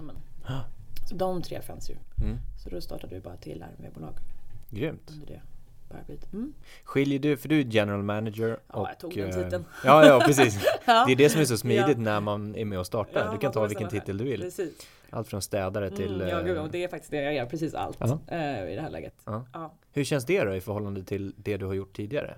Så 1.10 1.16
de 1.16 1.42
tre 1.42 1.62
fanns 1.62 1.90
ju. 1.90 1.96
Mm. 2.24 2.38
Så 2.64 2.70
då 2.70 2.82
startade 2.82 3.16
vi 3.16 3.22
bara 3.22 3.38
till 3.38 3.62
RMV-bolag 3.64 4.14
Grymt. 4.70 5.12
under 5.14 5.28
det 5.28 5.42
paraplyet. 5.90 6.34
Mm. 6.34 6.54
Skiljer 6.84 7.20
du, 7.20 7.38
för 7.38 7.50
du 7.50 7.60
är 7.60 7.64
general 7.64 8.04
manager 8.04 8.60
Ja, 8.74 8.88
jag 8.90 9.00
tog 9.00 9.16
den 9.16 9.30
eh, 9.30 9.44
titeln. 9.44 9.66
Ja, 9.86 10.06
ja 10.08 10.22
precis. 10.26 10.60
Ja. 10.86 11.04
Det 11.08 11.12
är 11.12 11.16
det 11.16 11.30
som 11.30 11.42
är 11.42 11.46
så 11.46 11.58
smidigt 11.58 11.98
Ja. 11.98 12.04
när 12.04 12.20
man 12.20 12.56
är 12.56 12.66
med 12.66 12.80
och 12.80 12.86
startar. 12.86 13.26
Ja, 13.26 13.32
du 13.32 13.38
kan 13.38 13.52
ta 13.52 13.66
vilken 13.68 13.90
titel 13.90 14.18
du 14.18 14.24
vill. 14.24 14.42
Precis. 14.42 14.88
Allt 15.10 15.28
från 15.28 15.42
städare 15.42 15.90
till... 15.90 16.16
Mm, 16.16 16.28
ja, 16.28 16.40
eh, 16.40 16.46
gud, 16.46 16.58
och 16.58 16.70
det 16.70 16.84
är 16.84 16.88
faktiskt 16.88 17.12
det 17.12 17.22
jag 17.22 17.34
gör, 17.34 17.46
precis 17.46 17.74
allt 17.74 17.98
Ja. 18.00 18.20
eh, 18.28 18.72
i 18.72 18.76
det 18.76 18.82
här 18.82 18.90
läget. 18.90 19.14
Ja. 19.26 19.46
Ja. 19.54 19.74
Hur 19.92 20.04
känns 20.04 20.26
det 20.26 20.44
då 20.44 20.56
i 20.56 20.62
förhållande 20.62 21.04
till 21.04 21.34
det 21.38 21.58
du 21.58 21.66
har 21.66 21.74
gjort 21.74 21.96
tidigare? 21.96 22.36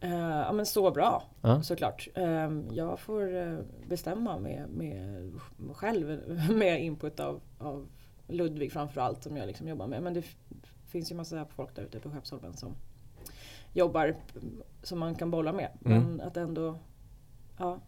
Eh, 0.00 0.10
ja 0.18 0.52
men 0.52 0.66
så 0.66 0.90
bra 0.90 1.22
Ja. 1.40 1.62
såklart. 1.62 2.08
Eh, 2.14 2.50
jag 2.70 3.00
får 3.00 3.36
eh, 3.36 3.58
bestämma 3.88 4.38
med, 4.38 4.68
med 4.68 5.32
själv 5.74 6.20
med 6.50 6.84
input 6.84 7.20
av, 7.20 7.40
av 7.58 7.86
Ludvig 8.30 8.72
framförallt 8.72 9.22
som 9.22 9.36
jag 9.36 9.46
liksom 9.46 9.68
jobbar 9.68 9.86
med. 9.86 10.02
Men 10.02 10.14
det 10.14 10.24
finns 10.86 11.10
ju 11.10 11.14
massa 11.14 11.44
folk 11.44 11.74
där 11.74 11.82
ute 11.82 12.00
på 12.00 12.10
Skeppsholmen 12.10 12.56
som 12.56 12.74
jobbar 13.72 14.16
som 14.82 14.98
man 14.98 15.14
kan 15.14 15.30
bolla 15.30 15.52
med. 15.52 15.70
Mm. 15.84 16.02
Men 16.02 16.20
att 16.20 16.36
ändå 16.36 16.78
ja, 17.58 17.78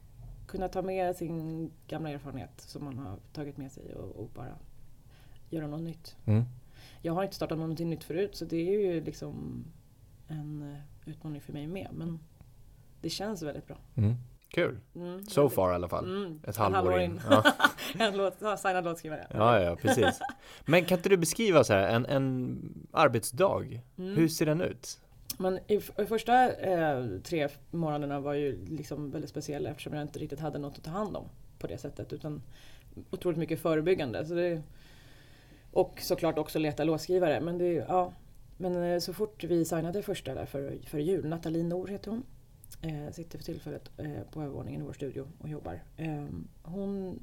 kunna 0.46 0.68
ta 0.68 0.82
med 0.82 1.16
sin 1.16 1.70
gamla 1.86 2.10
erfarenhet 2.10 2.60
som 2.60 2.84
man 2.84 2.98
har 2.98 3.16
tagit 3.32 3.56
med 3.56 3.72
sig 3.72 3.94
och, 3.94 4.16
och 4.16 4.28
bara 4.34 4.58
göra 5.50 5.66
något 5.66 5.82
nytt. 5.82 6.16
Mm. 6.24 6.44
Jag 7.02 7.12
har 7.12 7.22
inte 7.22 7.36
startat 7.36 7.58
någonting 7.58 7.90
nytt 7.90 8.04
förut 8.04 8.36
så 8.36 8.44
det 8.44 8.56
är 8.56 8.80
ju 8.80 9.04
liksom 9.04 9.64
en 10.28 10.62
eh, 10.72 11.10
utmaning 11.10 11.40
för 11.40 11.52
mig 11.52 11.66
med. 11.66 11.88
Men 11.92 12.18
det 13.00 13.10
känns 13.10 13.42
väldigt 13.42 13.66
bra. 13.66 13.78
Mm. 13.94 14.14
Kul. 14.54 14.78
Mm, 14.94 15.24
So 15.26 15.48
far 15.48 15.72
i 15.72 15.74
alla 15.74 15.88
fall. 15.88 16.04
Mm, 16.04 16.40
Ett 16.46 16.56
halvår 16.56 17.00
in. 17.00 17.10
in. 17.10 17.20
Ja. 17.30 17.44
en 17.98 18.16
låt, 18.16 18.34
ja, 18.38 18.56
signad 18.56 18.84
låtskrivare. 18.84 19.26
ja, 19.34 19.60
ja, 19.60 19.76
precis. 19.76 20.20
Men 20.64 20.84
kan 20.84 20.98
inte 20.98 21.08
du 21.08 21.16
beskriva 21.16 21.64
så 21.64 21.72
här, 21.72 21.88
en, 21.88 22.06
en 22.06 22.58
arbetsdag? 22.92 23.80
Mm. 23.98 24.16
Hur 24.16 24.28
ser 24.28 24.46
den 24.46 24.60
ut? 24.60 25.00
Men 25.38 25.58
i, 25.66 25.74
i 25.98 26.04
första 26.08 26.52
eh, 26.52 27.04
tre 27.24 27.48
månaderna 27.70 28.20
var 28.20 28.34
ju 28.34 28.64
liksom 28.66 29.10
väldigt 29.10 29.30
speciella 29.30 29.70
eftersom 29.70 29.92
jag 29.94 30.02
inte 30.02 30.18
riktigt 30.18 30.40
hade 30.40 30.58
något 30.58 30.78
att 30.78 30.84
ta 30.84 30.90
hand 30.90 31.16
om 31.16 31.24
på 31.58 31.66
det 31.66 31.78
sättet. 31.78 32.12
Utan 32.12 32.42
otroligt 33.10 33.38
mycket 33.38 33.60
förebyggande. 33.60 34.26
Så 34.26 34.34
det, 34.34 34.62
och 35.72 35.98
såklart 36.00 36.38
också 36.38 36.58
leta 36.58 36.84
låtskrivare. 36.84 37.40
Men, 37.40 37.58
det, 37.58 37.72
ja, 37.72 38.12
men 38.56 38.82
eh, 38.82 38.98
så 38.98 39.12
fort 39.12 39.44
vi 39.44 39.64
signade 39.64 40.02
första 40.02 40.34
där 40.34 40.46
för, 40.46 40.78
för 40.86 40.98
jul, 40.98 41.28
Nathalie 41.28 41.64
Nor 41.64 41.86
heter 41.88 42.10
hon. 42.10 42.22
Eh, 42.84 43.10
sitter 43.12 43.38
för 43.38 43.44
tillfället 43.44 43.90
eh, 43.96 44.22
på 44.32 44.42
övervåningen 44.42 44.80
i 44.82 44.84
vår 44.84 44.92
studio 44.92 45.26
och 45.38 45.48
jobbar. 45.48 45.82
Eh, 45.96 46.26
hon, 46.62 47.20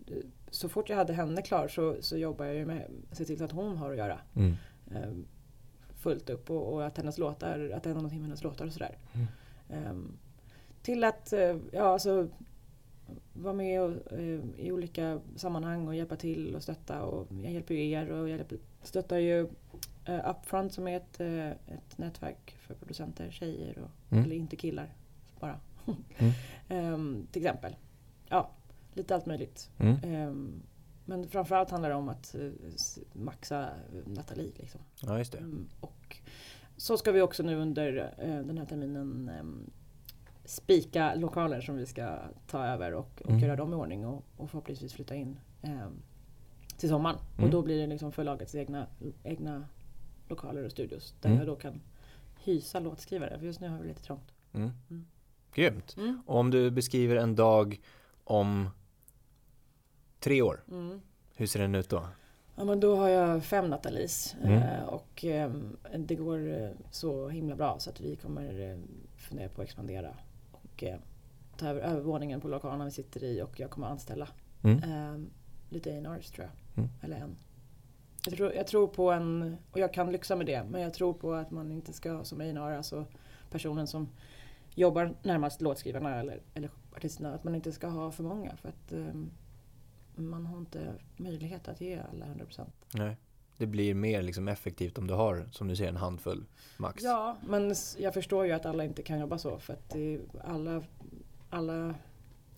så 0.52 0.70
fort 0.70 0.90
jag 0.90 0.98
hade 0.98 1.14
henne 1.14 1.42
klar 1.42 1.68
så, 1.68 2.02
så 2.02 2.18
jobbar 2.18 2.46
jag 2.46 2.68
med 2.68 2.86
att 3.12 3.18
se 3.18 3.26
till 3.26 3.44
att 3.44 3.52
hon 3.52 3.78
har 3.78 3.92
att 3.92 3.98
göra 3.98 4.20
Mm. 4.36 4.56
eh, 4.92 5.12
fullt 5.96 6.30
upp 6.30 6.50
och, 6.50 6.74
och 6.74 6.86
att 6.86 6.98
hennes 6.98 7.18
låtar, 7.18 7.50
att 7.50 7.84
det 7.84 7.90
händer 7.90 7.94
någonting 7.94 8.20
med 8.20 8.28
hennes 8.28 8.44
låtar 8.44 8.66
och 8.66 8.74
sådär. 8.74 8.98
Mm. 9.14 9.28
Ehm, 9.70 10.18
till 10.82 11.04
att, 11.04 11.34
eh, 11.34 11.58
ja 11.72 11.84
alltså 11.84 12.28
vara 13.34 13.54
med 13.54 13.82
och, 13.82 14.12
eh, 14.14 14.40
i 14.58 14.72
olika 14.72 15.20
sammanhang 15.36 15.88
och 15.88 15.96
hjälpa 15.96 16.16
till 16.16 16.56
och 16.56 16.64
stötta. 16.64 17.04
Och 17.04 17.28
jag 17.44 17.52
hjälper 17.54 17.74
ju 17.76 17.90
er 17.90 18.12
och 18.12 18.30
jag 18.30 18.38
hjälper, 18.38 18.58
stöttar 18.84 19.18
ju 19.18 19.48
eh, 20.06 20.30
Upfront 20.30 20.74
som 20.74 20.88
är 20.88 20.98
ett, 20.98 21.20
ett 21.68 21.98
nätverk 21.98 22.56
för 22.60 22.74
producenter, 22.74 23.32
tjejer 23.32 23.78
och, 23.78 23.90
Mm. 24.12 24.24
eller 24.24 24.36
inte 24.36 24.56
killar 24.56 24.94
bara. 25.40 25.60
Mm. 26.18 26.32
Ehm, 26.70 27.28
till 27.32 27.42
exempel. 27.46 27.76
Ja, 28.30 28.50
lite 28.94 29.16
allt 29.16 29.26
möjligt. 29.26 29.70
Mm. 29.78 29.98
Ehm, 30.04 30.62
men 31.06 31.28
framförallt 31.30 31.70
handlar 31.70 31.90
det 31.90 31.96
om 31.96 32.10
att 32.10 32.36
eh, 32.36 32.50
s- 32.76 33.00
maxa 33.14 33.70
Nathalie. 34.06 34.52
Liksom. 34.56 34.82
Ja, 35.02 35.18
just 35.18 35.32
det. 35.32 35.38
Mm, 35.38 35.68
och 35.80 36.18
så 36.78 36.98
ska 36.98 37.12
vi 37.12 37.22
också 37.22 37.44
nu 37.44 37.56
under 37.56 38.14
eh, 38.18 38.40
den 38.46 38.58
här 38.58 38.66
terminen 38.66 39.30
ehm, 39.40 39.70
spika 40.46 41.16
lokaler 41.16 41.62
som 41.62 41.76
vi 41.76 41.86
ska 41.86 42.20
ta 42.48 42.66
över 42.66 42.94
och, 42.94 43.22
och 43.24 43.30
Mm. 43.30 43.40
göra 43.42 43.56
dem 43.56 43.74
i 43.74 43.76
ordning 43.76 44.06
och, 44.06 44.24
och 44.38 44.50
förhoppningsvis 44.50 44.94
flytta 44.94 45.16
in 45.16 45.38
till 46.78 46.90
sommaren. 46.90 47.18
Mm. 47.34 47.46
Och 47.46 47.52
då 47.52 47.62
blir 47.62 47.78
det 47.82 47.88
liksom 47.88 48.12
förlagets 48.12 48.56
egna, 48.56 48.88
egna 49.24 49.66
lokaler 50.30 50.64
och 50.66 50.72
studios 50.72 51.16
där 51.22 51.30
Mm. 51.30 51.40
jag 51.40 51.48
då 51.48 51.56
kan 51.56 51.82
hysa 52.44 52.80
låtskrivare. 52.80 53.40
För 53.40 53.46
just 53.46 53.60
nu 53.60 53.70
har 53.70 53.80
vi 53.80 53.88
lite 53.88 54.04
trångt. 54.04 54.32
Mm. 54.54 54.72
Mm. 54.90 55.06
Grymt. 55.54 55.98
Mm. 55.98 56.22
Och 56.26 56.36
om 56.40 56.52
du 56.52 56.72
beskriver 56.72 57.16
en 57.16 57.36
dag 57.36 57.82
om 58.24 58.70
tre 60.20 60.42
år, 60.42 60.64
Mm. 60.72 61.02
hur 61.36 61.48
ser 61.48 61.60
den 61.60 61.76
ut 61.76 61.90
då? 61.90 62.08
Ja 62.56 62.64
men 62.66 62.80
då 62.80 62.96
har 62.96 63.10
jag 63.10 63.44
fem 63.44 63.70
Nathalies 63.70 64.36
Mm. 64.44 64.58
eh, 64.58 64.84
och 64.84 65.26
eh, 65.26 65.52
det 65.98 66.16
går 66.16 66.62
eh, 66.62 66.70
så 66.92 67.30
himla 67.30 67.56
bra 67.56 67.80
så 67.80 67.90
att 67.90 68.00
vi 68.02 68.16
kommer 68.16 68.80
fundera 69.18 69.50
på 69.50 69.62
att 69.62 69.68
expandera 69.68 70.14
och 70.52 70.84
ta 71.58 71.68
över 71.68 71.82
övervåningen 71.82 72.42
på 72.42 72.48
lokalen 72.48 72.86
vi 72.86 72.92
sitter 72.92 73.24
i 73.24 73.42
och 73.42 73.60
jag 73.60 73.70
kommer 73.70 73.88
anställa 73.88 74.28
Mm. 74.64 75.30
lite 75.70 75.98
A&Rs 75.98 76.32
tror 76.32 76.48
jag. 76.48 76.78
Mm. 76.84 76.90
Eller 77.02 77.18
en. 77.18 77.36
Jag 78.26 78.34
tror, 78.38 78.54
jag 78.54 78.68
tror 78.68 78.88
på 78.88 79.12
en, 79.12 79.58
och 79.72 79.80
jag 79.80 79.94
kan 79.94 80.12
lyxa 80.12 80.36
med 80.36 80.46
det, 80.46 80.64
men 80.70 80.82
jag 80.82 80.94
tror 80.94 81.14
på 81.14 81.34
att 81.34 81.52
man 81.52 81.72
inte 81.72 81.94
ska 81.94 82.24
som 82.24 82.42
A&R, 82.42 82.78
alltså 82.78 83.06
personen 83.50 83.88
som 83.88 84.10
jobbar 84.76 85.16
närmast 85.24 85.62
låtskrivarna 85.62 86.20
eller, 86.20 86.42
eller 86.54 86.70
artisterna, 86.96 87.34
att 87.34 87.44
man 87.44 87.56
inte 87.56 87.72
ska 87.72 87.88
ha 87.88 88.12
för 88.12 88.24
många 88.24 88.56
för 88.56 88.70
att 88.70 88.92
eh, 88.92 89.14
man 90.16 90.46
har 90.46 90.58
inte 90.58 90.94
möjlighet 91.18 91.68
att 91.68 91.82
ge 91.82 92.00
alla 92.12 92.26
100%. 92.26 92.66
Nej. 92.94 93.18
Det 93.58 93.66
blir 93.66 93.94
mer 93.94 94.22
liksom 94.22 94.48
effektivt 94.48 94.98
om 94.98 95.08
du 95.08 95.14
har, 95.14 95.48
som 95.52 95.68
du 95.68 95.76
säger, 95.76 95.90
en 95.90 95.98
handfull 95.98 96.46
max. 96.78 97.04
Ja, 97.04 97.38
men 97.48 97.76
jag 97.98 98.14
förstår 98.14 98.46
ju 98.46 98.52
att 98.52 98.66
alla 98.66 98.84
inte 98.84 99.04
kan 99.04 99.20
jobba 99.20 99.38
så 99.38 99.60
för 99.60 99.74
att 99.74 99.96
alla, 100.44 100.84
alla 101.50 101.96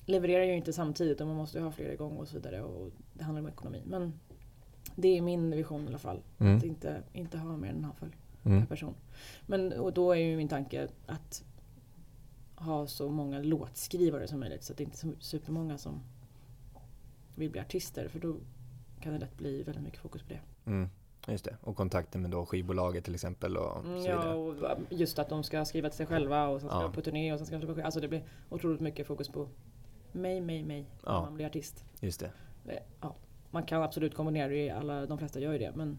levererar 0.06 0.44
ju 0.44 0.56
inte 0.56 0.74
samtidigt 0.74 1.22
och 1.22 1.28
man 1.28 1.36
måste 1.36 1.58
ju 1.58 1.64
ha 1.64 1.72
fler 1.72 1.92
igång 1.92 2.18
och 2.18 2.28
så 2.28 2.36
vidare 2.36 2.62
och 2.62 2.92
det 3.14 3.24
handlar 3.24 3.42
om 3.42 3.48
ekonomi. 3.48 3.84
Men 3.86 4.20
det 4.96 5.18
är 5.18 5.22
min 5.22 5.52
vision 5.52 5.84
i 5.84 5.88
alla 5.88 5.98
fall. 5.98 6.22
Mm. 6.40 6.58
Att 6.58 6.64
inte, 6.64 7.04
inte 7.14 7.38
ha 7.38 7.58
mer 7.58 7.70
än 7.70 7.76
en 7.76 7.84
handfull 7.84 8.16
Mm. 8.44 8.60
per 8.62 8.68
person. 8.68 8.94
Men 9.46 9.74
och 9.74 9.94
då 9.94 10.12
är 10.12 10.16
ju 10.16 10.38
min 10.38 10.48
tanke 10.48 10.88
att 11.06 11.44
ha 12.62 12.88
så 12.88 13.10
många 13.10 13.40
låtskrivare 13.40 14.28
som 14.28 14.40
möjligt 14.40 14.64
så 14.64 14.74
att 14.74 14.78
det 14.78 14.84
inte 14.84 15.08
är 15.08 15.14
supermånga 15.20 15.78
som 15.78 16.02
vill 17.36 17.50
bli 17.52 17.60
artister 17.62 18.08
för 18.08 18.20
då 18.20 18.36
kan 19.02 19.14
det 19.14 19.20
lätt 19.20 19.38
bli 19.38 19.64
väldigt 19.64 19.84
mycket 19.84 20.00
fokus 20.00 20.22
på 20.24 20.30
det. 20.34 20.40
Mm. 20.66 20.90
Just 21.28 21.46
det. 21.46 21.58
Och 21.62 21.76
kontakten 21.76 22.22
med 22.22 22.32
då 22.32 22.46
skivbolaget 22.46 23.04
till 23.06 23.14
exempel 23.14 23.58
och 23.58 23.86
Mm, 23.86 24.02
så 24.04 24.10
ja, 24.10 24.20
vidare. 24.22 24.36
och 24.36 24.78
just 24.90 25.20
att 25.20 25.30
de 25.30 25.44
ska 25.44 25.66
skriva 25.66 25.90
till 25.90 25.98
sig 25.98 26.06
själva 26.06 26.48
och 26.48 26.60
sen 26.62 26.70
ska 26.70 26.78
Ja. 26.80 26.84
de 26.84 26.92
på 26.94 27.02
turné 27.02 27.34
och 27.34 27.40
sen 27.40 27.46
ska 27.48 27.58
de 27.60 27.66
släppa 27.66 27.84
Alltså 27.84 28.00
det 28.00 28.08
blir 28.08 28.24
otroligt 28.50 28.80
mycket 28.82 29.08
fokus 29.08 29.30
på 29.30 29.48
mig, 30.12 30.42
mig, 30.42 30.64
mig 30.64 30.82
när 31.04 31.14
Ja. 31.14 31.22
man 31.22 31.34
blir 31.36 31.46
artist. 31.46 31.86
Just 32.00 32.20
det. 32.20 32.32
Det- 32.66 32.84
Ja, 33.02 33.16
man 33.52 33.64
kan 33.64 33.84
absolut 33.84 34.16
kombinera 34.16 34.48
det, 34.48 34.70
alla, 34.70 35.06
de 35.06 35.18
flesta 35.18 35.40
gör 35.40 35.52
ju 35.54 35.60
det 35.60 35.72
men 35.76 35.98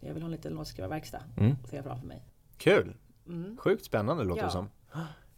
jag 0.00 0.14
vill 0.14 0.22
ha 0.22 0.26
en 0.26 0.32
liten 0.32 0.52
låtskrivarverkstad, 0.52 1.22
Mm. 1.36 1.56
ser 1.64 1.76
jag 1.76 1.84
framför 1.84 2.06
mig. 2.06 2.22
Kul! 2.56 2.96
Mm. 3.26 3.56
Sjukt 3.56 3.84
spännande 3.84 4.24
låter 4.24 4.42
Ja. 4.42 4.46
det 4.46 4.52
som. 4.52 4.68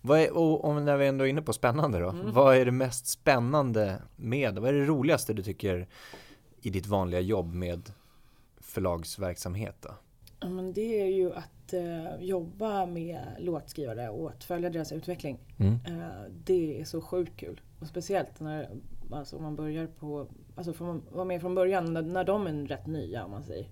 Är, 0.03 0.37
och 0.37 0.65
om 0.65 0.85
när 0.85 0.97
vi 0.97 1.07
ändå 1.07 1.25
är 1.25 1.29
inne 1.29 1.43
på 1.43 1.53
spännande 1.53 1.99
då. 1.99 2.09
Mm. 2.09 2.33
Vad 2.33 2.57
är 2.57 2.65
det 2.65 2.71
mest 2.71 3.07
spännande 3.07 4.03
med, 4.17 4.59
vad 4.59 4.69
är 4.69 4.73
det 4.73 4.85
roligaste 4.85 5.33
du 5.33 5.43
tycker 5.43 5.89
i 6.61 6.71
ditt 6.71 6.87
vanliga 6.87 7.21
jobb 7.21 7.55
med 7.55 7.93
förlagsverksamhet 8.61 9.77
då? 9.81 9.91
Ja, 10.41 10.49
men 10.49 10.73
det 10.73 11.03
är 11.03 11.07
ju 11.07 11.33
att 11.33 11.73
eh, 11.73 12.17
jobba 12.21 12.87
med 12.87 13.21
låtskrivare 13.39 14.09
och 14.09 14.31
att 14.31 14.45
följa 14.45 14.71
deras 14.71 14.93
utveckling. 14.93 15.39
Mm. 15.59 15.75
Eh, 15.75 16.31
det 16.45 16.81
är 16.81 16.85
så 16.85 17.01
sjukt 17.01 17.37
kul. 17.37 17.61
Och 17.81 17.87
speciellt 17.87 18.41
när 18.41 18.71
alltså, 19.11 19.39
man 19.39 19.57
börjar 19.57 19.87
på, 19.87 20.27
alltså 20.55 20.73
får 20.73 20.85
man 20.85 21.03
vara 21.13 21.25
med 21.25 21.41
från 21.41 21.55
början 21.55 21.93
när, 21.93 22.03
när 22.03 22.25
de 22.25 22.47
är 22.47 22.67
rätt 22.67 22.87
nya 22.87 23.25
om 23.25 23.31
man 23.31 23.45
säger. 23.45 23.69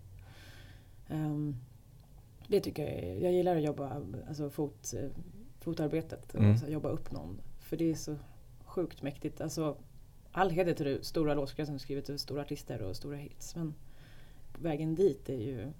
Ehm, 1.08 1.56
det 2.48 2.60
tycker 2.60 2.82
jag 2.84 3.22
jag 3.22 3.32
gillar 3.32 3.56
att 3.56 3.62
jobba, 3.62 4.02
alltså 4.28 4.50
fot, 4.50 4.94
eh, 4.96 5.10
fotarbetet 5.60 6.34
och 6.34 6.40
Mm. 6.40 6.58
så, 6.58 6.64
här, 6.64 6.72
jobba 6.72 6.88
upp 6.88 7.10
någon. 7.12 7.40
För 7.58 7.76
det 7.76 7.90
är 7.90 7.94
så 7.94 8.16
sjukt 8.64 9.02
mäktigt. 9.02 9.40
Alltså, 9.40 9.76
all 10.32 10.50
heder 10.50 10.74
till 10.74 10.86
de 10.86 11.04
stora 11.04 11.34
låtskrivare 11.34 11.66
som 11.66 11.78
skrivit 11.78 12.04
till 12.04 12.18
stora 12.18 12.42
artister 12.42 12.82
och 12.82 12.96
stora 12.96 13.16
hits. 13.16 13.56
Men 13.56 13.74
vägen 14.58 14.94
dit 14.94 15.28
är 15.28 15.36
ju 15.40 15.72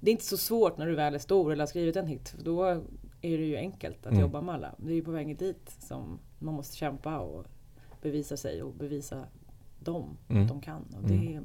det 0.00 0.10
är 0.10 0.12
inte 0.12 0.24
så 0.24 0.36
svårt 0.36 0.78
när 0.78 0.86
du 0.86 0.94
väl 0.94 1.14
är 1.14 1.18
stor 1.18 1.52
eller 1.52 1.62
har 1.62 1.66
skrivit 1.66 1.96
en 1.96 2.06
hit. 2.06 2.28
För 2.28 2.42
då 2.44 2.64
är 3.22 3.38
det 3.38 3.44
ju 3.46 3.56
enkelt 3.56 3.98
att 4.06 4.12
Mm. 4.12 4.20
jobba 4.20 4.40
med 4.40 4.54
alla. 4.54 4.74
Det 4.78 4.90
är 4.92 4.94
ju 4.94 5.04
på 5.04 5.10
vägen 5.10 5.36
dit 5.36 5.70
som 5.78 6.18
man 6.38 6.54
måste 6.54 6.76
kämpa 6.76 7.18
och 7.18 7.46
bevisa 8.02 8.36
sig 8.36 8.62
och 8.62 8.74
bevisa 8.74 9.24
dem 9.80 10.16
Mm. 10.28 10.42
att 10.42 10.48
de 10.48 10.60
kan. 10.60 10.82
Och 10.96 11.08
det, 11.08 11.34
är, 11.34 11.42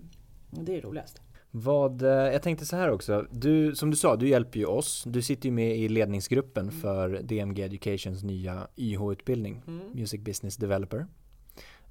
och 0.52 0.64
det 0.64 0.78
är 0.78 0.82
roligast. 0.82 1.22
Vad, 1.52 2.02
eh, 2.02 2.10
jag 2.10 2.42
tänkte 2.42 2.66
så 2.66 2.76
här 2.76 2.90
också, 2.92 3.26
du, 3.32 3.76
som 3.76 3.90
du 3.92 3.98
sa, 3.98 4.16
du 4.16 4.30
hjälper 4.30 4.60
ju 4.60 4.66
oss. 4.66 5.04
Du 5.08 5.22
sitter 5.22 5.46
ju 5.46 5.52
med 5.52 5.78
i 5.78 5.90
ledningsgruppen 5.90 6.70
Mm. 6.70 6.82
för 6.82 7.10
DMG 7.24 7.60
Educations 7.64 8.24
nya 8.24 8.68
YH-utbildning, 8.78 9.62
Mm. 9.68 9.90
Music 9.94 10.22
Business 10.22 10.58
Developer. 10.58 11.06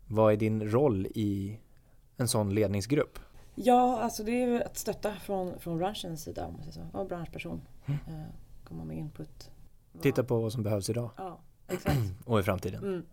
Vad 0.07 0.33
är 0.33 0.37
din 0.37 0.69
roll 0.71 1.07
i 1.07 1.59
en 2.17 2.29
sån 2.29 2.55
ledningsgrupp? 2.55 3.19
Ja, 3.55 4.01
alltså 4.01 4.23
det 4.25 4.43
är 4.43 4.47
ju 4.49 4.63
att 4.63 4.77
stötta 4.79 5.13
från, 5.15 5.59
från 5.59 5.79
branschens 5.79 6.23
sida. 6.23 6.47
Om 6.47 6.53
man 6.53 6.63
säger 6.63 6.73
så. 6.73 6.81
Vara 6.93 7.05
branschperson. 7.05 7.61
Mm. 7.87 7.99
Eh, 8.09 8.27
komma 8.65 8.85
med 8.85 8.97
input. 8.97 9.51
Titta 10.03 10.25
på 10.25 10.41
vad 10.41 10.53
som 10.53 10.63
behövs 10.63 10.91
idag 10.91 11.11
Ja, 11.17 11.41
exakt. 11.69 11.99
och 12.27 12.41
i 12.41 12.43
framtiden. 12.43 13.07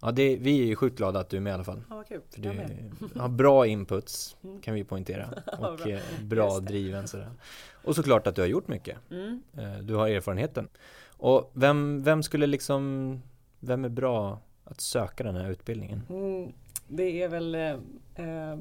Ja, 0.00 0.10
det, 0.12 0.36
vi 0.36 0.60
är 0.62 0.64
ju 0.66 0.76
sjukt 0.76 0.96
glada 0.96 1.20
att 1.20 1.28
du 1.28 1.36
är 1.36 1.40
med 1.40 1.50
i 1.50 1.54
alla 1.54 1.64
fall. 1.64 1.82
Ja, 1.90 1.96
vad 1.96 2.06
kul. 2.06 2.20
För 2.30 2.40
du 2.40 3.20
har 3.20 3.28
bra 3.28 3.66
inputs, 3.66 4.36
Mm. 4.44 4.60
kan 4.60 4.74
vi 4.74 4.84
poängtera. 4.84 5.28
Och 5.58 5.76
bra. 5.78 5.88
eh, 5.88 6.00
bra 6.22 6.60
driven 6.60 7.08
sådär. 7.08 7.30
Och 7.84 7.94
såklart 7.96 8.26
att 8.26 8.34
du 8.34 8.40
har 8.40 8.48
gjort 8.48 8.68
mycket. 8.68 8.98
Mm. 9.10 9.42
Eh, 9.58 9.78
Du 9.78 9.94
har 9.94 10.08
erfarenheten. 10.08 10.68
Och 11.18 11.50
vem, 11.54 12.02
vem 12.02 12.22
skulle 12.22 12.46
liksom, 12.46 13.22
vem 13.60 13.84
är 13.84 13.88
bra 13.88 14.40
att 14.64 14.80
söka 14.80 15.24
den 15.24 15.36
här 15.36 15.50
utbildningen? 15.50 16.02
Mm, 16.08 16.52
det 16.88 17.22
är 17.22 17.28
väl 17.28 17.54
eh, 17.54 17.70
eh, 18.14 18.58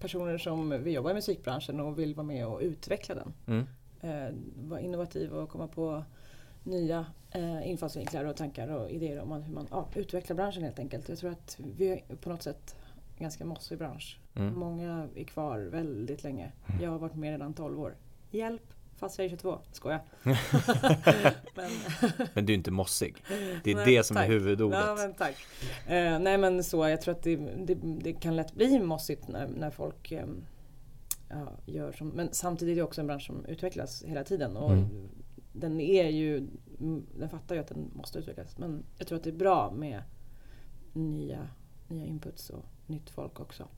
personer 0.00 0.38
som 0.38 0.70
vill 0.82 0.94
jobba 0.94 1.10
i 1.10 1.14
musikbranschen 1.14 1.80
och 1.80 1.98
vill 1.98 2.14
vara 2.14 2.26
med 2.26 2.46
och 2.46 2.60
utveckla 2.60 3.14
den. 3.14 3.32
Mm. 3.46 3.66
Eh, 4.00 4.34
vara 4.68 4.80
innovativ 4.80 5.32
och 5.32 5.48
komma 5.48 5.68
på 5.68 6.04
nya 6.62 7.06
eh, 7.30 7.70
infallsvinklar 7.70 8.24
och 8.24 8.36
tankar 8.36 8.68
och 8.68 8.90
idéer 8.90 9.20
om 9.20 9.32
hur 9.32 9.54
man 9.54 9.66
ja, 9.70 9.88
utvecklar 9.94 10.36
branschen 10.36 10.62
helt 10.62 10.78
enkelt. 10.78 11.08
Jag 11.08 11.18
tror 11.18 11.30
att 11.30 11.58
vi 11.76 11.88
är 11.88 12.16
på 12.16 12.30
något 12.30 12.42
sätt 12.42 12.76
en 13.16 13.22
ganska 13.22 13.44
mossig 13.44 13.78
bransch. 13.78 14.18
Mm. 14.34 14.58
Många 14.58 15.08
är 15.14 15.24
kvar 15.24 15.58
väldigt 15.58 16.22
länge. 16.22 16.52
Jag 16.82 16.90
har 16.90 16.98
varit 16.98 17.14
med 17.14 17.30
redan 17.30 17.54
12 17.54 17.80
år. 17.80 17.96
Hjälp! 18.30 18.62
Fast 18.96 19.18
jag 19.18 19.24
är 19.24 19.28
22. 19.28 19.58
Skoja. 19.72 20.00
men, 21.54 21.70
Men 22.34 22.46
du 22.46 22.52
är 22.52 22.54
inte 22.54 22.70
mossig. 22.70 23.24
Det 23.64 23.70
är 23.70 23.74
Nej, 23.74 23.84
det 23.96 24.02
som 24.02 24.16
är 24.16 24.20
tack. 24.20 24.30
huvudordet. 24.30 24.80
Ja, 24.86 24.94
men 24.98 25.14
tack. 25.14 25.36
Eh, 25.86 26.18
nej 26.18 26.38
men 26.38 26.64
så, 26.64 26.88
jag 26.88 27.00
tror 27.00 27.14
att 27.14 27.22
det, 27.22 27.36
det, 27.36 27.74
det 27.74 28.12
kan 28.12 28.36
lätt 28.36 28.54
bli 28.54 28.78
mossigt 28.78 29.28
när, 29.28 29.48
när 29.48 29.70
folk 29.70 30.12
eh, 30.12 30.26
ja, 31.28 31.48
gör 31.66 31.92
som... 31.92 32.08
Men 32.08 32.28
samtidigt 32.32 32.72
är 32.72 32.76
det 32.76 32.82
också 32.82 33.00
en 33.00 33.06
bransch 33.06 33.26
som 33.26 33.44
utvecklas 33.44 34.02
hela 34.02 34.24
tiden. 34.24 34.56
Och 34.56 34.72
Mm. 34.72 35.08
Den 35.52 35.80
är 35.80 36.08
ju... 36.08 36.36
mm, 36.80 37.06
Den 37.18 37.28
fattar 37.28 37.54
ju 37.54 37.60
att 37.60 37.68
den 37.68 37.90
måste 37.94 38.18
utvecklas. 38.18 38.58
Men 38.58 38.84
jag 38.98 39.06
tror 39.06 39.18
att 39.18 39.24
det 39.24 39.30
är 39.30 39.34
bra 39.36 39.70
med 39.70 40.02
nya, 40.92 41.48
nya 41.88 42.06
inputs 42.06 42.50
och 42.50 42.64
nytt 42.86 43.10
folk 43.10 43.40
också. 43.40 43.68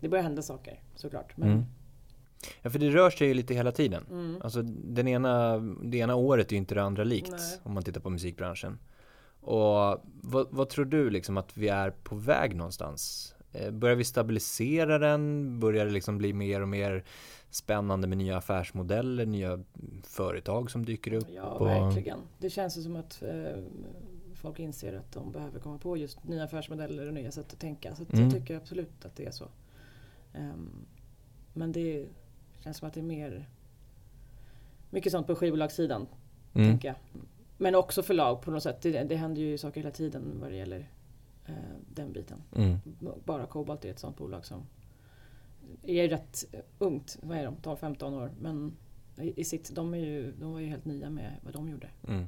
Det 0.00 0.08
börjar 0.08 0.22
hända 0.24 0.42
saker 0.42 0.80
såklart. 0.94 1.36
Men, 1.36 1.48
Mm. 1.50 1.64
Ja, 2.62 2.70
för 2.70 2.78
det 2.78 2.90
rör 2.90 3.10
sig 3.10 3.28
ju 3.28 3.34
lite 3.34 3.54
hela 3.54 3.72
tiden. 3.72 4.04
Mm. 4.10 4.36
Alltså 4.42 4.62
den 4.62 5.08
ena, 5.08 5.58
det 5.84 5.98
ena 5.98 6.14
året 6.14 6.46
är 6.48 6.52
ju 6.52 6.58
inte 6.58 6.74
det 6.74 6.82
andra 6.82 7.04
likt 7.04 7.30
Nej. 7.30 7.58
om 7.62 7.72
man 7.74 7.82
tittar 7.82 8.00
på 8.00 8.10
musikbranschen. 8.10 8.78
Och 9.40 10.04
vad, 10.22 10.46
vad 10.50 10.68
tror 10.68 10.84
du 10.84 11.10
liksom 11.10 11.36
att 11.36 11.56
vi 11.56 11.68
är 11.68 11.90
på 11.90 12.14
väg 12.16 12.56
någonstans? 12.56 13.34
Eh, 13.56 13.70
Börjar 13.70 13.96
vi 13.96 14.04
stabilisera 14.04 14.98
den? 14.98 15.60
Börjar 15.60 15.84
det 15.86 15.90
liksom 15.92 16.18
bli 16.18 16.32
mer 16.32 16.60
och 16.62 16.68
mer 16.68 17.04
spännande 17.50 18.06
med 18.08 18.18
nya 18.18 18.36
affärsmodeller, 18.36 19.26
nya 19.26 19.64
företag 20.02 20.70
som 20.70 20.84
dyker 20.84 21.12
upp? 21.12 21.26
Ja, 21.34 21.64
verkligen. 21.64 22.18
Det 22.38 22.50
känns 22.50 22.78
ju 22.78 22.82
som 22.82 22.96
att 22.96 23.22
eh, 23.22 23.62
folk 24.34 24.58
inser 24.58 24.92
att 24.96 25.12
de 25.12 25.32
behöver 25.32 25.60
komma 25.60 25.78
på 25.78 25.96
just 25.96 26.24
nya 26.24 26.44
affärsmodeller 26.44 27.06
och 27.06 27.14
nya 27.14 27.32
sätt 27.32 27.52
att 27.52 27.58
tänka. 27.60 27.94
Så 27.94 28.02
att 28.02 28.12
Mm. 28.12 28.24
jag 28.24 28.34
tycker 28.34 28.56
absolut 28.56 29.04
att 29.04 29.16
det 29.16 29.24
är 29.26 29.30
så. 29.30 29.48
Ehm, 30.34 30.70
men 31.52 31.72
det 31.72 32.06
känns 32.64 32.76
som 32.76 32.88
att 32.88 32.94
det 32.94 33.00
är 33.00 33.04
mer 33.04 33.48
mycket 34.90 35.12
sånt 35.12 35.26
på 35.26 35.34
skivbolagssidan, 35.34 36.06
Mm. 36.54 36.68
tänker 36.68 36.88
jag. 36.88 36.96
Men 37.58 37.74
också 37.74 38.02
förlag 38.02 38.42
på 38.42 38.50
något 38.50 38.62
sätt. 38.62 38.82
Det, 38.82 39.02
det 39.04 39.16
händer 39.16 39.42
ju 39.42 39.58
saker 39.58 39.80
hela 39.80 39.90
tiden 39.90 40.22
vad 40.40 40.50
det 40.50 40.56
gäller 40.56 40.88
eh, 41.46 41.54
den 41.94 42.12
biten. 42.12 42.42
Mm. 42.56 42.76
Bara 43.24 43.46
Cobalt 43.46 43.84
är 43.84 43.90
ett 43.90 43.98
sånt 43.98 44.16
bolag 44.16 44.44
som 44.44 44.62
är 45.82 46.08
rätt 46.08 46.44
ungt, 46.78 47.18
vad 47.22 47.38
är 47.38 47.44
de, 47.44 47.54
12-15 47.56 48.22
år. 48.22 48.32
Men 48.40 48.76
i, 49.20 49.40
i 49.40 49.44
sitt, 49.44 49.74
de, 49.74 49.94
är 49.94 49.98
ju, 49.98 50.32
de 50.32 50.52
var 50.52 50.60
ju 50.60 50.66
helt 50.66 50.84
nya 50.84 51.10
med 51.10 51.40
vad 51.44 51.52
de 51.52 51.68
gjorde. 51.68 51.88
Mm. 52.08 52.26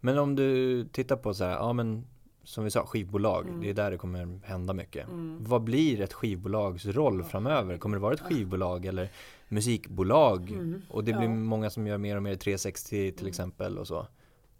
Men 0.00 0.18
om 0.18 0.36
du 0.36 0.84
tittar 0.84 1.16
på 1.16 1.34
så 1.34 1.44
här, 1.44 1.50
ja 1.52 1.72
men 1.72 2.04
som 2.44 2.64
vi 2.64 2.70
sa, 2.70 2.86
skivbolag, 2.86 3.46
Mm. 3.48 3.60
det 3.60 3.70
är 3.70 3.74
där 3.74 3.90
det 3.90 3.96
kommer 3.98 4.40
hända 4.44 4.72
mycket. 4.72 5.08
Mm. 5.08 5.44
Vad 5.44 5.62
blir 5.64 6.00
ett 6.00 6.12
skivbolags 6.12 6.86
roll 6.86 7.18
Ja. 7.18 7.24
framöver? 7.24 7.78
Kommer 7.78 7.96
det 7.96 8.00
vara 8.02 8.14
ett 8.14 8.20
skivbolag 8.20 8.86
eller 8.86 9.10
musikbolag? 9.48 10.50
Mm. 10.50 10.82
Och 10.90 11.04
det 11.04 11.12
blir 11.12 11.28
Ja. 11.28 11.34
många 11.34 11.70
som 11.70 11.86
gör 11.86 11.98
mer 11.98 12.16
och 12.16 12.22
mer 12.22 12.36
360 12.36 12.88
till 13.12 13.20
Mm. 13.20 13.28
exempel 13.28 13.78
och 13.78 13.86
så. 13.86 14.06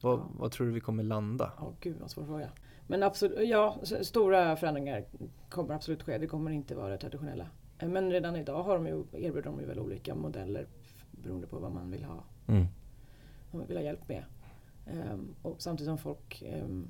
Vad, 0.01 0.19
Ja. 0.19 0.31
vad 0.39 0.53
tror 0.53 0.67
du 0.67 0.73
vi 0.73 0.81
kommer 0.81 1.03
landa? 1.03 1.53
Ja, 1.59 1.73
gud 1.81 1.97
vad 2.01 2.11
svår 2.11 2.25
fråga. 2.25 2.49
Men 2.87 3.03
absolut, 3.03 3.49
ja, 3.49 3.79
stora 4.03 4.57
förändringar 4.57 5.05
kommer 5.49 5.75
absolut 5.75 6.03
ske. 6.03 6.19
Det 6.19 6.27
kommer 6.27 6.51
inte 6.51 6.75
vara 6.75 6.89
det 6.89 6.99
traditionella. 6.99 7.47
Eh, 7.79 7.89
Men 7.89 8.11
redan 8.11 8.37
idag 8.37 8.63
har 8.63 8.75
de 8.75 8.87
ju, 8.87 9.05
erbjuder 9.13 9.43
de 9.43 9.61
ju 9.61 9.67
väl 9.67 9.79
olika 9.79 10.15
modeller 10.15 10.67
beroende 11.11 11.47
på 11.47 11.59
vad 11.59 11.73
man 11.73 11.91
vill 11.91 12.05
ha, 12.05 12.25
Mm. 12.49 12.67
vad 13.51 13.59
man 13.59 13.67
vill 13.69 13.77
ha 13.77 13.85
hjälp 13.85 14.09
med. 14.09 14.25
Ehm, 14.87 15.35
och 15.43 15.63
samtidigt 15.63 15.89
som 15.89 15.99
folk... 15.99 16.43
Um, 16.63 16.89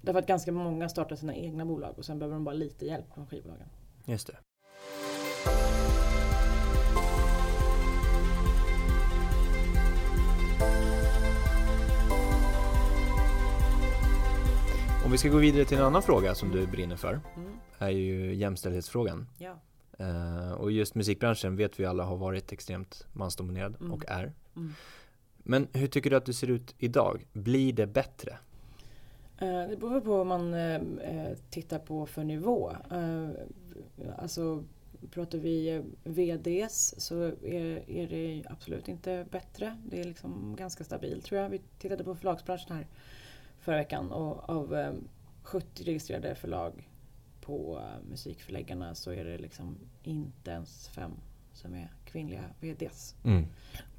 därför 0.00 0.18
att 0.18 0.26
ganska 0.26 0.52
många 0.52 0.88
startar 0.88 1.16
sina 1.16 1.34
egna 1.34 1.64
bolag 1.66 1.98
och 1.98 2.04
sen 2.04 2.18
behöver 2.18 2.34
de 2.34 2.44
bara 2.44 2.54
lite 2.54 2.86
hjälp 2.86 3.14
från 3.14 3.26
skivbolagen. 3.26 3.68
Just 4.04 4.26
det. 4.26 4.36
Om 15.12 15.14
vi 15.14 15.18
ska 15.18 15.28
gå 15.28 15.38
vidare 15.38 15.64
till 15.64 15.78
en 15.78 15.84
annan 15.84 16.02
fråga 16.02 16.34
som 16.34 16.50
du 16.50 16.66
brinner 16.66 16.96
för 16.96 17.20
Mm. 17.36 17.52
är 17.78 17.88
ju 17.90 18.34
jämställdhetsfrågan. 18.34 19.26
Ja. 19.38 19.56
Eh, 19.98 20.52
och 20.52 20.72
just 20.72 20.94
musikbranschen 20.94 21.56
vet 21.56 21.80
vi 21.80 21.84
alla 21.84 22.04
har 22.04 22.16
varit 22.16 22.52
extremt 22.52 23.06
mansdominerad 23.12 23.76
Mm. 23.80 23.92
och 23.92 24.04
är. 24.08 24.32
Mm. 24.56 24.72
Men 25.36 25.68
hur 25.72 25.86
tycker 25.86 26.10
du 26.10 26.16
att 26.16 26.26
det 26.26 26.32
ser 26.34 26.50
ut 26.50 26.74
idag? 26.78 27.26
Blir 27.32 27.72
det 27.72 27.86
bättre? 27.86 28.38
Eh, 29.38 29.68
Det 29.68 29.76
beror 29.80 30.00
på 30.00 30.10
vad 30.16 30.26
man 30.26 30.54
eh, 30.54 30.80
tittar 31.50 31.78
på 31.78 32.06
för 32.06 32.24
nivå. 32.24 32.72
Alltså 34.18 34.64
pratar 35.10 35.38
vi 35.38 35.82
VDs 36.04 36.94
så 36.98 37.22
är, 37.42 37.90
är 37.90 38.08
det 38.08 38.44
absolut 38.50 38.88
inte 38.88 39.26
bättre. 39.30 39.76
Det 39.90 40.00
är 40.00 40.04
liksom 40.04 40.56
ganska 40.58 40.84
stabilt 40.84 41.24
tror 41.24 41.40
jag. 41.40 41.48
Vi 41.50 41.60
tittade 41.78 42.04
på 42.04 42.14
förlagsbranschen 42.14 42.76
här 42.76 42.86
förra 43.62 43.76
veckan 43.76 44.12
och 44.12 44.50
av 44.50 44.74
eh, 44.74 44.92
70 45.42 45.84
registrerade 45.84 46.34
förlag 46.34 46.88
på 47.40 47.78
eh, 47.78 48.10
musikförläggarna 48.10 48.94
så 48.94 49.10
är 49.10 49.24
det 49.24 49.38
liksom 49.38 49.78
inte 50.02 50.50
ens 50.50 50.88
fem 50.88 51.12
som 51.52 51.74
är 51.74 51.88
kvinnliga 52.04 52.44
VDs. 52.60 53.14
Mm. 53.24 53.46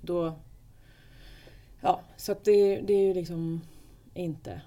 Då, 0.02 0.36
ja, 1.82 2.02
så 2.18 2.32
att 2.32 2.44
det, 2.44 2.82
det 2.82 2.94
är 2.94 3.08
ju 3.08 3.14
liksom 3.14 3.62
inte 4.14 4.62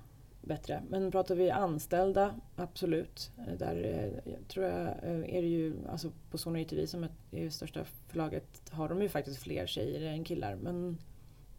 bättre. 0.46 0.82
Men 0.88 1.10
pratar 1.10 1.34
vi 1.34 1.50
anställda, 1.50 2.34
absolut. 2.56 3.30
Eh, 3.38 3.58
Där 3.58 3.76
eh, 3.84 4.32
jag 4.32 4.48
tror 4.48 4.66
jag 4.66 4.82
eh, 4.82 5.36
är 5.36 5.42
det 5.42 5.48
ju, 5.48 5.74
alltså 5.90 6.10
på 6.30 6.38
Sony 6.38 6.64
TV 6.64 6.86
som 6.86 7.04
är 7.04 7.10
det 7.30 7.50
största 7.50 7.84
förlaget 7.84 8.70
har 8.70 8.88
de 8.88 9.02
ju 9.02 9.08
faktiskt 9.08 9.42
fler 9.42 9.66
tjejer 9.66 10.12
än 10.12 10.24
killar. 10.24 10.54
Men 10.54 10.98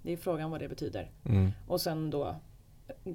det 0.01 0.13
är 0.13 0.17
frågan 0.17 0.51
vad 0.51 0.59
det 0.59 0.69
betyder. 0.69 1.11
Mm. 1.25 1.51
Och 1.67 1.81
sen 1.81 2.09
då 2.09 2.27
eh, 2.27 2.35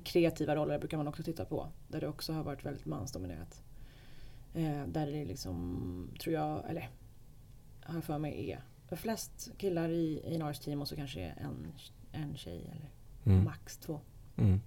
kreativa 0.04 0.56
roller 0.56 0.78
brukar 0.78 0.96
man 0.96 1.08
också 1.08 1.22
titta 1.22 1.44
på. 1.44 1.68
Där 1.88 2.00
det 2.00 2.08
också 2.08 2.32
har 2.32 2.42
varit 2.42 2.64
väldigt 2.64 2.86
mansdominerat. 2.86 3.62
Eh, 4.54 4.86
där 4.86 5.06
det 5.06 5.24
liksom, 5.24 6.10
tror 6.20 6.34
jag, 6.34 6.70
eller 6.70 6.90
har 7.82 7.94
jag 7.94 8.04
för 8.04 8.18
mig 8.18 8.58
är 8.88 8.96
flest 8.96 9.50
killar 9.58 9.88
i 9.88 10.40
A&Rs 10.42 10.58
team 10.58 10.80
och 10.80 10.88
så 10.88 10.96
kanske 10.96 11.20
en, 11.20 11.72
en 12.12 12.36
tjej 12.36 12.70
eller 12.72 12.90
Mm. 13.24 13.44
max 13.44 13.76
två. 13.76 14.00
Mm. 14.36 14.60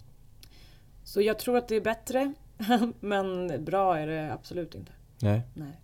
Så 1.03 1.21
jag 1.21 1.39
tror 1.39 1.57
att 1.57 1.67
det 1.67 1.75
är 1.75 1.81
bättre. 1.81 2.33
men 2.99 3.47
bra 3.65 3.97
är 3.97 4.07
det 4.07 4.33
absolut 4.33 4.75
inte. 4.75 4.91
Nej. 5.21 5.41
Nej. 5.53 5.79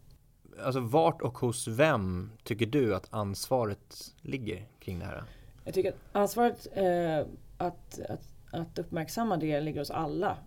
Alltså 0.64 0.80
vart 0.80 1.22
och 1.22 1.38
hos 1.38 1.68
vem 1.68 2.32
tycker 2.44 2.66
du 2.66 2.96
att 2.96 3.08
ansvaret 3.14 4.14
ligger 4.22 4.68
kring 4.80 5.00
det 5.00 5.06
här? 5.06 5.24
Jag 5.64 5.74
tycker 5.74 5.90
att 5.90 5.98
ansvaret 6.12 6.68
eh, 6.74 7.20
att, 7.58 8.00
att, 8.10 8.31
att 8.52 8.80
uppmärksamma 8.80 9.38
det 9.38 9.62
ligger 9.62 9.80
hos 9.80 9.92
alla. 9.92 10.38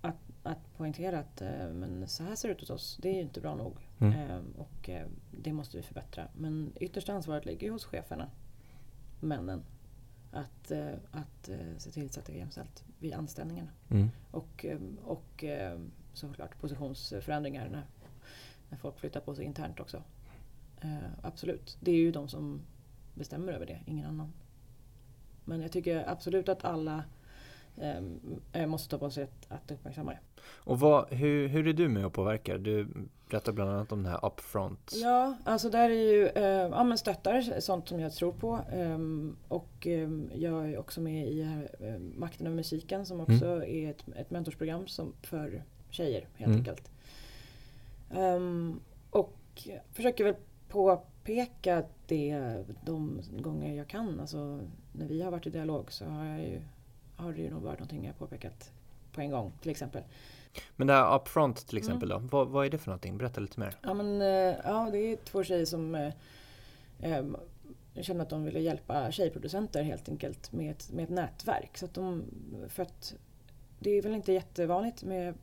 Att, 0.00 0.16
att 0.42 0.76
poängtera 0.76 1.18
att 1.18 1.40
eh, 1.40 1.68
men 1.68 2.08
så 2.08 2.22
här 2.24 2.34
ser 2.36 2.48
det 2.48 2.54
ut 2.54 2.60
hos 2.60 2.70
oss. 2.70 2.98
Det 3.02 3.08
är 3.08 3.14
ju 3.14 3.20
inte 3.20 3.40
bra 3.40 3.54
nog. 3.54 3.76
Mm. 3.98 4.12
Eh, 4.12 4.38
och 4.56 4.88
eh, 4.88 5.06
det 5.30 5.52
måste 5.52 5.76
vi 5.76 5.82
förbättra. 5.82 6.28
Men 6.36 6.72
yttersta 6.80 7.12
ansvaret 7.12 7.44
ligger 7.44 7.66
ju 7.66 7.72
hos 7.72 7.84
cheferna. 7.84 8.30
Männen. 9.20 9.62
Att, 10.32 10.72
att 11.10 11.50
se 11.78 11.90
till 11.90 12.10
så 12.10 12.20
att 12.20 12.26
det 12.26 12.32
är 12.32 12.36
jämställt 12.36 12.84
vid 12.98 13.14
anställningarna. 13.14 13.70
Mm. 13.90 14.10
Och, 14.30 14.66
och 15.04 15.44
såklart 16.12 16.60
positionsförändringar 16.60 17.68
när, 17.68 17.86
när 18.70 18.78
folk 18.78 18.98
flyttar 18.98 19.20
på 19.20 19.34
sig 19.34 19.44
internt 19.44 19.80
också. 19.80 20.02
Absolut. 21.22 21.78
Det 21.80 21.90
är 21.90 21.96
ju 21.96 22.12
de 22.12 22.28
som 22.28 22.60
bestämmer 23.14 23.52
över 23.52 23.66
det, 23.66 23.80
ingen 23.86 24.06
annan. 24.06 24.32
Men 25.44 25.60
jag 25.60 25.72
tycker 25.72 26.08
absolut 26.08 26.48
att 26.48 26.64
alla 26.64 27.04
eh, 28.52 28.66
måste 28.66 28.90
ta 28.90 28.98
på 28.98 29.10
sig 29.10 29.24
att, 29.24 29.46
att 29.52 29.70
uppmärksamma 29.70 30.10
det. 30.10 30.18
Och 30.46 30.80
vad, 30.80 31.08
hur, 31.12 31.48
hur 31.48 31.68
är 31.68 31.72
du 31.72 31.88
med 31.88 32.06
och 32.06 32.12
påverkar? 32.12 32.58
Du 32.58 32.88
berättar 33.30 33.52
bland 33.52 33.70
annat 33.70 33.92
om 33.92 34.02
det 34.02 34.08
här 34.08 34.26
upfront. 34.26 34.92
Ja, 34.94 35.36
alltså 35.44 35.70
där 35.70 35.90
är 35.90 36.12
ju, 36.12 36.26
eh, 36.26 36.44
ja 36.44 36.84
men 36.84 36.98
stöttar 36.98 37.60
sånt 37.60 37.88
som 37.88 38.00
jag 38.00 38.12
tror 38.12 38.32
på. 38.32 38.60
Ehm, 38.72 39.36
och 39.48 39.86
ehm, 39.86 40.30
jag 40.34 40.70
är 40.70 40.78
också 40.78 41.00
med 41.00 41.28
i 41.28 41.42
här, 41.42 41.68
eh, 41.80 41.98
Makten 41.98 42.46
över 42.46 42.56
musiken 42.56 43.06
som 43.06 43.20
också 43.20 43.64
är 43.66 43.90
ett, 43.90 44.04
ett 44.16 44.30
mentorsprogram 44.30 44.86
som, 44.86 45.12
för 45.22 45.62
tjejer 45.90 46.28
helt 46.34 46.46
Mm. 46.48 46.58
enkelt. 46.58 46.90
Ehm, 48.10 48.80
och 49.10 49.68
försöker 49.92 50.24
väl 50.24 50.34
påpeka 50.68 51.82
det 52.06 52.64
de 52.84 53.20
gånger 53.38 53.74
jag 53.76 53.88
kan. 53.88 54.20
Alltså 54.20 54.60
när 54.92 55.06
vi 55.06 55.22
har 55.22 55.30
varit 55.30 55.46
i 55.46 55.50
dialog 55.50 55.92
så 55.92 56.04
har, 56.04 56.24
jag 56.24 56.40
ju, 56.40 56.60
har 57.16 57.32
det 57.32 57.42
ju 57.42 57.50
nog 57.50 57.62
varit 57.62 57.78
någonting 57.78 58.04
jag 58.06 58.18
påpekat 58.18 58.72
på 59.12 59.20
en 59.20 59.30
gång 59.30 59.52
till 59.60 59.70
exempel. 59.70 60.02
Men 60.76 60.86
det 60.86 60.92
här 60.92 61.16
upfront 61.16 61.66
till 61.66 61.78
Mm. 61.78 61.86
exempel 61.86 62.08
då, 62.08 62.18
vad, 62.18 62.48
vad 62.48 62.66
är 62.66 62.70
det 62.70 62.78
för 62.78 62.86
någonting? 62.88 63.18
Berätta 63.18 63.40
lite 63.40 63.60
mer. 63.60 63.76
Ja, 63.82 63.94
men, 63.94 64.20
eh, 64.22 64.56
ja, 64.64 64.88
det 64.92 64.98
är 64.98 65.16
två 65.16 65.44
tjejer 65.44 65.64
som 65.64 65.94
eh, 65.94 66.12
eh, 67.00 67.24
kände 68.00 68.22
att 68.22 68.30
de 68.30 68.44
ville 68.44 68.60
hjälpa 68.60 69.10
tjejproducenter 69.12 69.82
helt 69.82 70.08
enkelt 70.08 70.52
med 70.52 70.70
ett, 70.70 70.92
med 70.92 71.04
ett 71.04 71.10
nätverk. 71.10 71.78
Så 71.78 71.84
att 71.84 71.94
de, 71.94 72.24
för 72.68 72.82
att 72.82 73.14
det 73.78 73.90
är 73.90 74.02
väl 74.02 74.14
inte 74.14 74.32
jättevanligt 74.32 75.02
med 75.04 75.34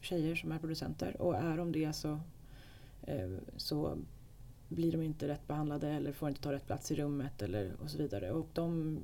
tjejer 0.00 0.34
som 0.34 0.52
är 0.52 0.58
producenter 0.58 1.22
och 1.22 1.36
är 1.36 1.56
de 1.56 1.72
det 1.72 1.92
så, 1.92 2.20
eh, 3.02 3.30
så 3.56 3.98
blir 4.68 4.92
de 4.92 5.02
inte 5.02 5.28
rätt 5.28 5.46
behandlade 5.46 5.88
eller 5.90 6.12
får 6.12 6.28
inte 6.28 6.40
ta 6.42 6.52
rätt 6.52 6.66
plats 6.66 6.90
i 6.90 6.94
rummet 6.94 7.42
eller 7.42 7.72
och 7.82 7.90
så 7.90 7.98
vidare. 7.98 8.30
Och 8.32 8.46
de 8.52 8.98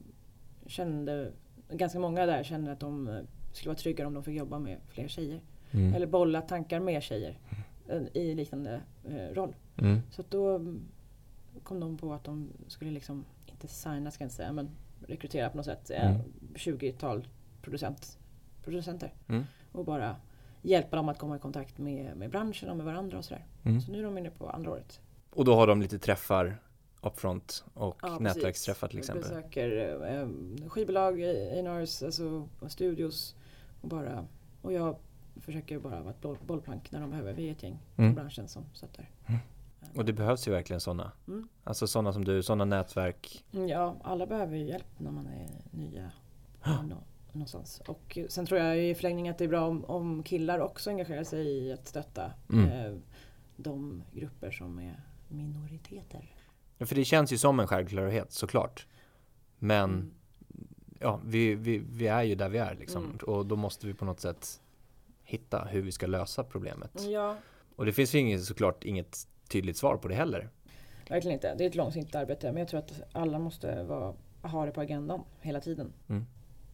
kände, 0.66 1.32
ganska 1.70 1.98
många 1.98 2.26
där 2.26 2.42
kände 2.42 2.72
att 2.72 2.80
de 2.80 3.08
eh, 3.08 3.20
skulle 3.52 3.68
vara 3.68 3.78
tryggare 3.78 4.06
om 4.06 4.14
de 4.14 4.22
fick 4.24 4.36
jobba 4.38 4.58
med 4.58 4.78
fler 4.88 5.08
tjejer. 5.08 5.40
Mm. 5.70 5.94
Eller 5.94 6.06
bolla 6.06 6.40
tankar 6.42 6.80
med 6.80 7.02
tjejer 7.02 7.38
eh, 7.88 8.02
i 8.12 8.34
liknande 8.34 8.80
eh, 9.08 9.34
roll. 9.34 9.54
Mm. 9.76 10.00
Så 10.10 10.22
då 10.28 10.56
mm, 10.56 10.80
kom 11.62 11.80
de 11.80 11.96
på 11.96 12.12
att 12.12 12.24
de 12.24 12.48
skulle 12.68 12.90
liksom, 12.90 13.24
inte 13.46 13.68
signa 13.68 14.10
ska 14.10 14.24
jag 14.24 14.26
inte 14.26 14.36
säga, 14.36 14.52
men 14.52 14.70
rekrytera 15.06 15.50
på 15.50 15.56
något 15.56 15.66
sätt 15.66 15.90
eh, 15.90 16.10
Mm. 16.10 16.20
20-tal 16.54 17.28
producent, 17.62 18.18
producenter. 18.64 19.12
Mm. 19.28 19.44
Och 19.72 19.84
bara 19.84 20.16
hjälpa 20.62 20.96
dem 20.96 21.08
att 21.08 21.18
komma 21.18 21.36
i 21.36 21.38
kontakt 21.38 21.78
med, 21.78 22.16
med 22.16 22.30
branschen 22.30 22.70
och 22.70 22.76
med 22.76 22.86
varandra 22.86 23.18
och 23.18 23.24
sådär. 23.24 23.44
Mm. 23.64 23.80
Så 23.80 23.92
nu 23.92 23.98
är 23.98 24.02
de 24.02 24.18
inne 24.18 24.30
på 24.30 24.50
andra 24.50 24.70
året. 24.70 25.00
Och 25.30 25.44
då 25.44 25.54
har 25.54 25.66
de 25.66 25.82
lite 25.82 25.98
träffar 25.98 26.58
upfront 27.08 27.64
och 27.74 27.96
Ja, 28.02 28.18
nätverksträffar 28.18 28.88
till 28.88 28.98
exempel. 28.98 29.22
Besöker 29.30 30.00
eh, 30.20 30.28
skivbolag, 30.68 31.22
A&Rs, 31.22 32.02
alltså 32.02 32.48
studios. 32.68 33.36
Och, 33.80 33.88
bara, 33.88 34.26
och 34.62 34.72
jag 34.72 34.96
försöker 35.40 35.78
bara 35.78 36.00
vara 36.00 36.10
ett 36.10 36.20
boll, 36.20 36.36
bollplank 36.46 36.90
när 36.92 37.00
de 37.00 37.10
behöver. 37.10 37.32
Vi 37.32 37.48
är 37.48 37.52
ett 37.52 37.62
gäng 37.62 37.78
Mm. 37.96 38.08
från 38.10 38.14
branschen 38.14 38.48
som 38.48 38.64
stöttar. 38.72 39.10
Mm. 39.26 39.40
Och 39.96 40.04
det 40.04 40.12
behövs 40.12 40.48
ju 40.48 40.52
verkligen 40.52 40.80
sådana. 40.80 41.12
Mm. 41.28 41.48
Alltså 41.64 41.86
sådana 41.86 42.12
som 42.12 42.24
du, 42.24 42.42
sådana 42.42 42.64
nätverk. 42.64 43.44
Ja, 43.50 43.96
alla 44.02 44.26
behöver 44.26 44.56
ju 44.56 44.64
hjälp 44.64 44.86
när 44.98 45.10
man 45.10 45.26
är 45.26 45.48
nya. 45.70 46.10
Någonstans. 47.32 47.82
Och 47.86 48.18
sen 48.28 48.46
tror 48.46 48.60
jag 48.60 48.78
i 48.84 48.94
förlängningen 48.94 49.30
att 49.32 49.38
det 49.38 49.44
är 49.44 49.48
bra 49.48 49.66
om, 49.66 49.84
om 49.84 50.22
killar 50.22 50.58
också 50.58 50.90
engagerar 50.90 51.24
sig 51.24 51.46
i 51.46 51.72
att 51.72 51.86
stötta 51.86 52.32
Mm. 52.52 52.68
eh, 52.70 52.98
de 53.56 54.02
grupper 54.12 54.50
som 54.50 54.78
är 54.78 55.00
minoriteter. 55.28 56.34
För 56.78 56.94
det 56.94 57.04
känns 57.04 57.32
ju 57.32 57.38
som 57.38 57.60
en 57.60 57.66
självklarhet 57.66 58.32
såklart. 58.32 58.86
Men 59.58 59.90
Mm. 59.90 60.10
ja, 61.00 61.20
vi, 61.24 61.54
vi, 61.54 61.78
vi 61.78 62.06
är 62.06 62.22
ju 62.22 62.34
där 62.34 62.48
vi 62.48 62.58
är 62.58 62.74
liksom. 62.74 63.04
Mm. 63.04 63.16
Och 63.16 63.46
då 63.46 63.56
måste 63.56 63.86
vi 63.86 63.94
på 63.94 64.04
något 64.04 64.20
sätt 64.20 64.60
hitta 65.24 65.64
hur 65.64 65.82
vi 65.82 65.92
ska 65.92 66.06
lösa 66.06 66.44
problemet. 66.44 66.90
Ja, 67.08 67.36
Och 67.76 67.86
det 67.86 67.92
finns 67.92 68.14
ju 68.14 68.18
inget, 68.18 68.44
såklart 68.44 68.84
inget 68.84 69.28
tydligt 69.48 69.76
svar 69.76 69.96
på 69.96 70.08
det 70.08 70.14
heller. 70.14 70.48
verkligen 71.08 71.34
inte. 71.34 71.54
Det 71.58 71.64
är 71.64 71.68
ett 71.68 71.74
långsiktigt 71.74 72.14
arbete. 72.14 72.52
Men 72.52 72.60
jag 72.60 72.68
tror 72.68 72.80
att 72.80 73.02
alla 73.12 73.38
måste 73.38 73.82
vara, 73.82 74.14
ha 74.42 74.66
det 74.66 74.72
på 74.72 74.80
agendan 74.80 75.20
hela 75.40 75.60
tiden. 75.60 75.92
Mm. 76.08 76.26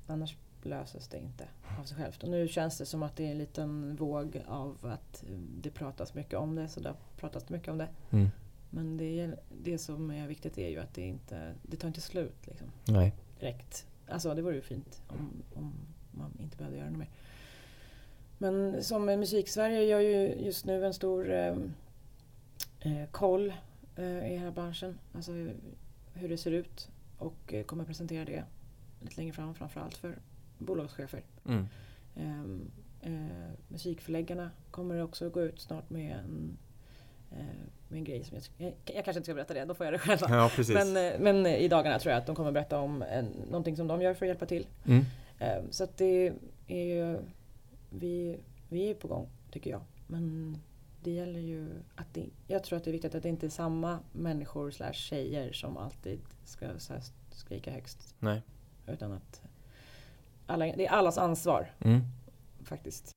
Annars 0.07 0.37
löses 0.63 1.09
det 1.09 1.19
inte 1.19 1.49
av 1.81 1.85
sig 1.85 1.97
självt. 1.97 2.23
Och 2.23 2.29
nu 2.29 2.49
känns 2.49 2.79
det 2.79 2.87
som 2.87 3.03
att 3.03 3.17
det 3.17 3.27
är 3.27 3.31
en 3.31 3.39
liten 3.39 3.97
våg 3.97 4.43
av 4.49 4.77
att 4.83 5.25
det 5.63 5.71
pratas 5.71 6.15
mycket 6.15 6.35
om 6.39 6.55
det. 6.55 6.69
Så 6.69 6.81
det 6.81 6.89
har 6.89 6.97
pratats 7.17 7.49
mycket 7.49 7.69
om 7.69 7.79
det. 7.79 7.89
Mm. 8.11 8.29
Men 8.75 8.97
det, 8.97 9.35
det 9.63 9.79
som 9.79 10.11
är 10.11 10.29
viktigt 10.29 10.59
är 10.59 10.69
ju 10.69 10.79
att 10.79 10.95
det 10.95 11.03
inte 11.03 11.55
det 11.63 11.77
tar 11.77 11.89
inte 11.89 12.01
slut 12.01 12.47
liksom, 12.47 12.67
Nej. 12.85 13.15
direkt. 13.41 13.87
Alltså 14.09 14.35
det 14.35 14.43
vore 14.43 14.55
ju 14.55 14.61
fint 14.61 15.03
om, 15.09 15.43
om 15.55 15.73
man 16.11 16.39
inte 16.43 16.57
behövde 16.57 16.79
göra 16.79 16.91
det 16.91 16.97
mer. 16.97 17.11
Men 18.39 18.85
som 18.85 19.05
Musiksverige 19.05 19.85
gör 19.85 20.01
ju 20.01 20.35
just 20.35 20.67
nu 20.67 20.87
en 20.87 20.95
stor 20.95 21.33
eh, 21.33 21.57
eh, 22.81 23.09
koll 23.11 23.53
eh, 23.97 24.33
i 24.33 24.37
hela 24.37 24.51
branschen. 24.51 24.99
Alltså 25.13 25.33
hur, 25.33 25.57
hur 26.15 26.29
det 26.29 26.39
ser 26.39 26.51
ut. 26.51 26.89
Och 27.19 27.55
eh, 27.55 27.65
kommer 27.65 27.85
presentera 27.85 28.25
det 28.25 28.45
lite 29.01 29.17
längre 29.17 29.33
fram 29.33 29.55
framförallt 29.55 29.95
för 29.95 30.19
bolagschefer. 30.59 31.23
Mm. 31.47 31.67
Ehm, 32.17 32.71
eh, 33.01 33.53
musikförläggarna 33.69 34.51
kommer 34.71 35.03
också 35.03 35.31
gå 35.31 35.43
ut 35.43 35.61
snart 35.61 35.91
med 35.91 36.17
en, 36.17 36.59
eh, 37.31 37.67
med 37.95 37.99
en 37.99 38.05
grej 38.05 38.25
som 38.25 38.39
jag, 38.59 38.75
jag, 38.85 39.05
kanske 39.05 39.19
inte 39.19 39.25
ska 39.25 39.35
berätta 39.35 39.55
det, 39.55 39.65
då 39.65 39.75
får 39.75 39.87
jag 39.87 39.95
det 39.95 39.99
själv. 39.99 40.21
Ja. 40.29 40.51
Men, 40.69 40.97
eh, 40.97 41.21
men 41.21 41.47
i 41.47 41.69
dagarna 41.69 41.99
tror 41.99 42.13
jag 42.13 42.19
att 42.21 42.27
de 42.27 42.37
kommer 42.37 42.53
berätta 42.53 42.79
om 42.79 43.03
en, 43.03 43.25
någonting 43.27 43.77
som 43.77 43.87
de 43.87 44.03
gör 44.03 44.15
för 44.15 44.27
att 44.27 44.29
hjälpa 44.29 44.47
till. 44.47 44.67
Mm. 44.87 45.05
Ehm, 45.39 45.73
så 45.73 45.85
att 45.85 45.97
det 45.97 46.33
är 46.69 46.85
ju, 46.85 47.19
vi, 47.91 48.39
vi 48.69 48.91
är 48.91 48.95
på 48.95 49.09
gång 49.09 49.29
tycker 49.51 49.71
jag. 49.71 49.81
Men 50.07 50.59
det 51.03 51.11
gäller 51.11 51.41
ju 51.41 51.69
att 51.95 52.15
det, 52.15 52.27
jag 52.47 52.65
tror 52.65 52.77
att 52.77 52.85
det 52.85 52.91
är 52.91 52.93
viktigt 52.93 53.15
att 53.15 53.23
det 53.23 53.29
inte 53.29 53.47
är 53.47 53.51
samma 53.51 53.99
människor 54.13 54.71
slash 54.71 54.93
tjejer 54.93 55.53
som 55.53 55.77
alltid 55.77 56.21
ska 56.45 56.67
skrika 57.31 57.71
högst. 57.71 58.15
Nej. 58.19 58.43
Utan 58.87 59.13
att 59.13 59.43
alla, 60.47 60.65
det 60.65 60.87
är 60.87 60.91
allas 60.91 61.19
ansvar 61.19 61.75
Mm. 61.81 62.01
faktiskt. 62.65 63.11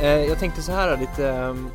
Jag 0.00 0.38
tänkte 0.38 0.62
så 0.62 0.72
här, 0.72 0.96
lite 1.00 1.28
ehm, 1.28 1.68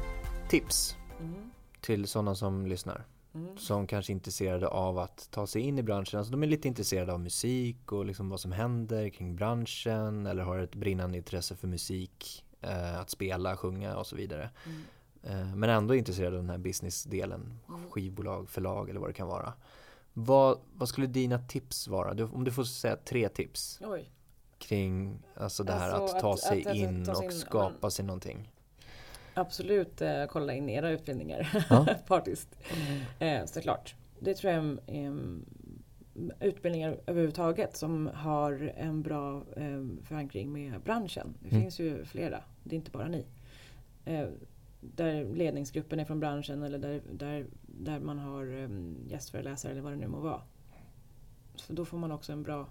tips 0.49 0.95
Mm. 1.19 1.51
till 1.81 2.07
sådana 2.07 2.35
som 2.35 2.65
lyssnar. 2.67 3.05
Mm. 3.35 3.57
Som 3.57 3.87
kanske 3.87 4.11
är 4.11 4.13
intresserade 4.13 4.67
av 4.67 4.99
att 4.99 5.27
ta 5.31 5.47
sig 5.47 5.61
in 5.61 5.79
i 5.79 5.83
branschen. 5.83 6.17
Alltså 6.19 6.31
de 6.31 6.43
är 6.43 6.47
lite 6.47 6.67
intresserade 6.67 7.13
av 7.13 7.19
musik 7.19 7.91
och 7.91 8.05
liksom 8.05 8.29
vad 8.29 8.39
som 8.39 8.51
händer 8.51 9.09
kring 9.09 9.35
branschen. 9.35 10.25
Eller 10.25 10.43
har 10.43 10.59
ett 10.59 10.75
brinnande 10.75 11.17
intresse 11.17 11.55
för 11.55 11.67
musik. 11.67 12.45
Eh, 12.61 12.99
att 12.99 13.09
spela, 13.09 13.57
sjunga 13.57 13.95
och 13.97 14.07
så 14.07 14.15
vidare. 14.15 14.49
Mm. 14.65 14.81
Eh, 15.49 15.55
men 15.55 15.69
ändå 15.69 15.93
är 15.93 15.97
intresserade 15.97 16.35
av 16.37 16.43
den 16.43 16.49
här 16.49 16.57
businessdelen. 16.57 17.59
Mm. 17.69 17.89
Skivbolag, 17.91 18.49
förlag 18.49 18.89
eller 18.89 18.99
vad 18.99 19.09
det 19.09 19.13
kan 19.13 19.27
vara. 19.27 19.53
Vad, 20.13 20.59
vad 20.73 20.89
skulle 20.89 21.07
dina 21.07 21.39
tips 21.39 21.87
vara? 21.87 22.13
Du, 22.13 22.23
om 22.23 22.43
du 22.43 22.51
får 22.51 22.63
säga 22.63 22.95
tre 22.95 23.29
tips 23.29 23.79
Oj. 23.81 24.09
Kring 24.65 25.19
alltså 25.35 25.63
det 25.63 25.73
här 25.73 25.91
Alltså 25.91 26.15
att 26.15 26.21
ta 26.21 26.33
att- 26.33 26.39
sig 26.39 26.67
att- 26.67 26.75
in 26.75 27.05
ta 27.05 27.15
sig 27.15 27.25
och 27.27 27.31
in, 27.33 27.39
skapa 27.39 27.75
men- 27.81 27.91
sig 27.91 28.05
någonting. 28.05 28.51
Absolut 29.33 30.01
eh, 30.01 30.25
kolla 30.25 30.53
in 30.53 30.69
era 30.69 30.89
utbildningar. 30.89 31.65
Ja. 31.69 31.87
Partiskt. 32.07 32.55
Eh, 33.19 33.45
såklart. 33.45 33.95
Det 34.19 34.33
tror 34.33 34.53
jag 34.53 34.63
är 34.87 35.05
eh, 35.05 35.13
utbildningar 36.39 36.99
överhuvudtaget 37.07 37.77
som 37.77 38.07
har 38.13 38.73
en 38.77 39.01
bra 39.01 39.43
eh, 39.55 39.83
förankring 40.03 40.51
med 40.53 40.81
branschen. 40.81 41.33
Det 41.39 41.49
Mm. 41.49 41.61
finns 41.61 41.79
ju 41.79 42.05
flera. 42.05 42.41
Det 42.63 42.75
är 42.75 42.77
inte 42.77 42.91
bara 42.91 43.07
ni. 43.07 43.25
Eh, 44.05 44.27
där 44.81 45.25
ledningsgruppen 45.25 45.99
är 45.99 46.05
från 46.05 46.19
branschen 46.19 46.63
eller 46.63 46.77
där, 46.79 47.01
där, 47.11 47.45
där 47.67 47.99
man 47.99 48.19
har 48.19 48.63
eh, 48.63 48.69
gästföreläsare 49.11 49.71
eller 49.71 49.81
vad 49.81 49.91
det 49.91 49.97
nu 49.97 50.07
må 50.07 50.19
vara. 50.19 50.41
Så 51.55 51.73
då 51.73 51.85
får 51.85 51.97
man 51.97 52.11
också 52.11 52.31
en 52.33 52.43
bra 52.43 52.67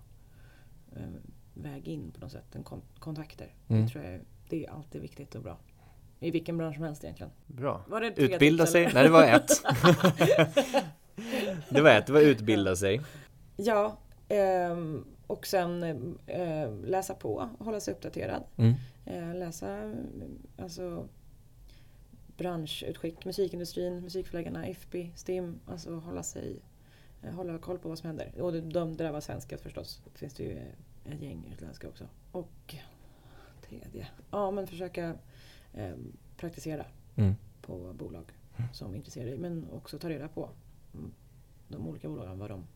väg 1.55 1.89
in 1.89 2.11
på 2.11 2.21
något 2.21 2.33
sätt. 2.33 2.55
En 2.55 2.63
kon- 2.63 2.83
kontakter. 2.99 3.55
Mm. 3.69 3.83
Det 3.83 3.89
tror 3.89 4.05
jag 4.05 4.21
det 4.49 4.65
är 4.67 4.71
alltid 4.71 5.01
viktigt 5.03 5.35
och 5.35 5.43
bra. 5.43 5.59
I 6.21 6.31
vilken 6.31 6.59
bransch 6.59 6.75
som 6.75 6.85
helst 6.85 7.05
egentligen. 7.05 7.33
Bra. 7.47 7.85
Utbilda 8.17 8.65
tips, 8.65 8.73
sig. 8.73 8.85
eller? 8.85 8.95
Nej, 8.95 9.03
det 9.03 9.11
var 9.11 9.25
ett. 9.25 9.63
det 11.69 11.81
var 11.81 11.91
ett. 11.91 12.07
Det 12.07 12.13
var 12.13 12.21
utbilda 12.21 12.77
sig. 12.77 13.01
Ja, 13.57 13.99
ehm, 14.29 15.05
och 15.27 15.47
sen 15.47 15.83
eh, 16.27 16.73
läsa 16.85 17.15
på, 17.15 17.49
hålla 17.59 17.81
sig 17.81 17.95
uppdaterad. 17.95 18.43
Mm. 18.57 18.75
Eh, 19.07 19.35
läsa 19.35 19.95
alltså 20.59 21.09
branschutskick, 22.37 23.25
musikindustrin, 23.25 24.01
musikförläggarna, 24.01 24.67
FB, 24.67 25.11
STIM. 25.15 25.61
Alltså 25.67 25.95
hålla 25.95 26.23
sig, 26.23 26.57
eh, 27.23 27.35
hålla 27.35 27.59
koll 27.59 27.79
på 27.79 27.89
vad 27.89 27.99
som 27.99 28.07
händer. 28.07 28.33
Och 28.41 28.53
de, 28.53 28.97
var 28.97 29.21
svenska 29.21 29.59
förstås. 29.59 30.03
Finns 30.15 30.35
det 30.35 30.43
ju 30.43 30.59
ett 31.05 31.21
gäng 31.23 31.51
utländska 31.53 31.89
också. 31.89 32.09
Och 32.33 32.75
tredje, 33.69 34.09
ja 34.31 34.51
men 34.51 34.67
försöka 34.67 35.15
eh, 35.73 35.95
praktisera 36.37 36.87
Mm. 37.17 37.35
på 37.63 37.93
bolag 37.93 38.25
som 38.73 38.93
är 38.93 38.97
intresserade. 38.97 39.37
Men 39.37 39.71
också 39.71 39.99
ta 39.99 40.09
reda 40.09 40.29
på 40.29 40.51
mm, 40.95 41.13
de 41.69 41.87
olika 41.89 42.09
bolagen, 42.09 42.39
vad 42.39 42.51
de, 42.51 42.67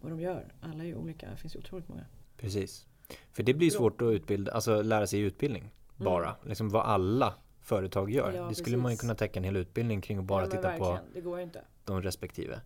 vad 0.00 0.12
de 0.12 0.20
gör. 0.20 0.52
Alla 0.60 0.82
är 0.84 0.88
ju 0.88 0.94
olika, 0.96 1.30
det 1.30 1.36
finns 1.36 1.54
ju 1.54 1.58
otroligt 1.58 1.88
många. 1.88 2.04
Precis. 2.36 2.86
För 3.32 3.42
det 3.42 3.54
blir 3.54 3.70
svårt 3.70 4.02
att 4.02 4.12
utbilda, 4.12 4.52
alltså 4.52 4.82
lära 4.82 5.06
sig 5.06 5.20
utbildning. 5.20 5.70
Bara. 5.96 6.36
Liksom 6.44 6.68
vad 6.68 6.82
alla 6.84 7.34
företag 7.60 8.10
gör. 8.10 8.28
Mm. 8.28 8.36
Ja, 8.42 8.48
det 8.48 8.54
skulle 8.54 8.76
man 8.76 8.84
ju 8.90 8.94
precis. 8.94 9.00
kunna 9.00 9.14
täcka 9.14 9.40
en 9.40 9.44
hel 9.44 9.56
utbildning 9.56 10.00
kring 10.00 10.18
och 10.18 10.24
bara 10.24 10.44
ja, 10.44 10.50
titta 10.50 10.78
på 10.78 10.90
verkligen, 10.92 11.40
inte. 11.40 11.64
de 11.84 12.02
respektive. 12.02 12.60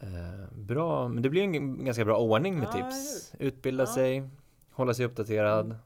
Eh, 0.00 0.08
bra, 0.58 1.08
men 1.08 1.22
det 1.22 1.30
blir 1.30 1.42
en 1.42 1.84
ganska 1.84 2.04
bra 2.04 2.16
ordning 2.18 2.58
med 2.58 2.68
Ja, 2.68 2.72
tips. 2.90 3.32
Utbilda 3.38 3.82
Ja. 3.82 3.94
sig, 3.94 4.28
hålla 4.70 4.94
sig 4.94 5.06
uppdaterad 5.06 5.64
Mm. 5.66 5.76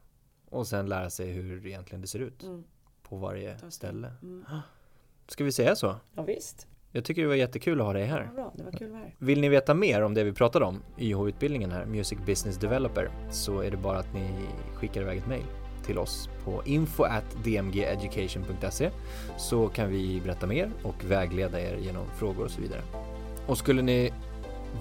och 0.50 0.66
sen 0.66 0.88
lära 0.88 1.10
sig 1.10 1.30
hur 1.32 1.66
egentligen 1.66 2.00
det 2.02 2.06
ser 2.08 2.18
ut 2.18 2.42
Mm, 2.42 2.64
på 3.02 3.16
varje 3.16 3.56
ställe. 3.70 4.12
Mm. 4.22 4.44
Ska 5.28 5.44
vi 5.44 5.52
säga 5.52 5.76
så? 5.76 5.94
Ja, 6.14 6.22
visst. 6.22 6.66
Jag 6.94 7.04
tycker 7.04 7.22
det 7.22 7.28
var 7.28 7.34
jättekul 7.34 7.80
att 7.80 7.86
ha 7.86 7.92
dig 7.92 8.02
Ja, 8.02 8.08
här. 8.08 8.30
bra, 8.34 8.52
det 8.56 8.62
var 8.64 8.72
kul 8.72 8.86
att 8.86 8.92
vara 8.92 9.02
här. 9.02 9.14
Vill 9.18 9.40
ni 9.40 9.48
veta 9.48 9.74
mer 9.74 10.02
om 10.02 10.14
det 10.14 10.24
vi 10.24 10.32
pratade 10.32 10.64
om, 10.64 10.82
YH-utbildningen 10.98 11.70
här, 11.70 11.86
Music 11.86 12.18
Business 12.26 12.56
Developer, 12.56 13.10
så 13.30 13.60
är 13.60 13.70
det 13.70 13.76
bara 13.76 13.98
att 13.98 14.14
ni 14.14 14.30
skickar 14.74 15.00
iväg 15.02 15.18
ett 15.18 15.26
mail 15.28 15.44
till 15.86 15.98
oss 15.98 16.28
på 16.44 16.62
info 16.64 17.02
at 17.02 17.36
dmgeducation.se 17.44 18.90
så 19.38 19.68
kan 19.68 19.90
vi 19.90 20.20
berätta 20.20 20.46
mer 20.46 20.70
och 20.84 21.04
vägleda 21.04 21.60
er 21.60 21.76
genom 21.76 22.06
frågor 22.18 22.44
och 22.44 22.50
så 22.50 22.60
vidare. 22.60 22.80
Och 23.46 23.58
skulle 23.58 23.82
ni 23.82 24.12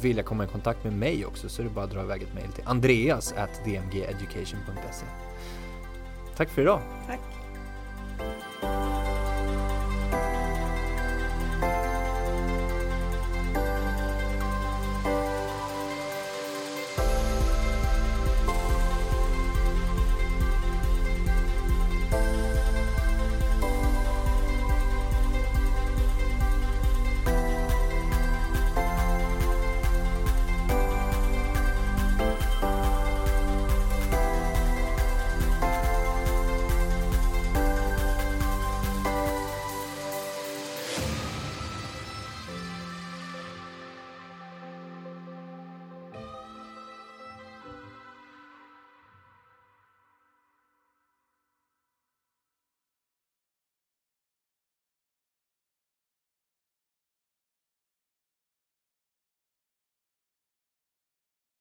vilja 0.02 0.24
komma 0.24 0.44
i 0.44 0.48
kontakt 0.48 0.84
med 0.84 0.94
mig 0.94 1.26
också 1.26 1.50
så 1.50 1.62
är 1.62 1.64
det 1.64 1.72
bara 1.72 1.86
att 1.86 1.92
dra 1.92 2.02
iväg 2.02 2.22
ett 2.22 2.34
mail 2.34 2.52
till 2.52 2.64
andreas 2.68 3.34
at 3.34 3.66
dmgeducation.se. 3.66 5.06
Tack 6.36 6.50
för 6.50 6.62
idag! 6.62 6.82
Tack. 7.08 7.41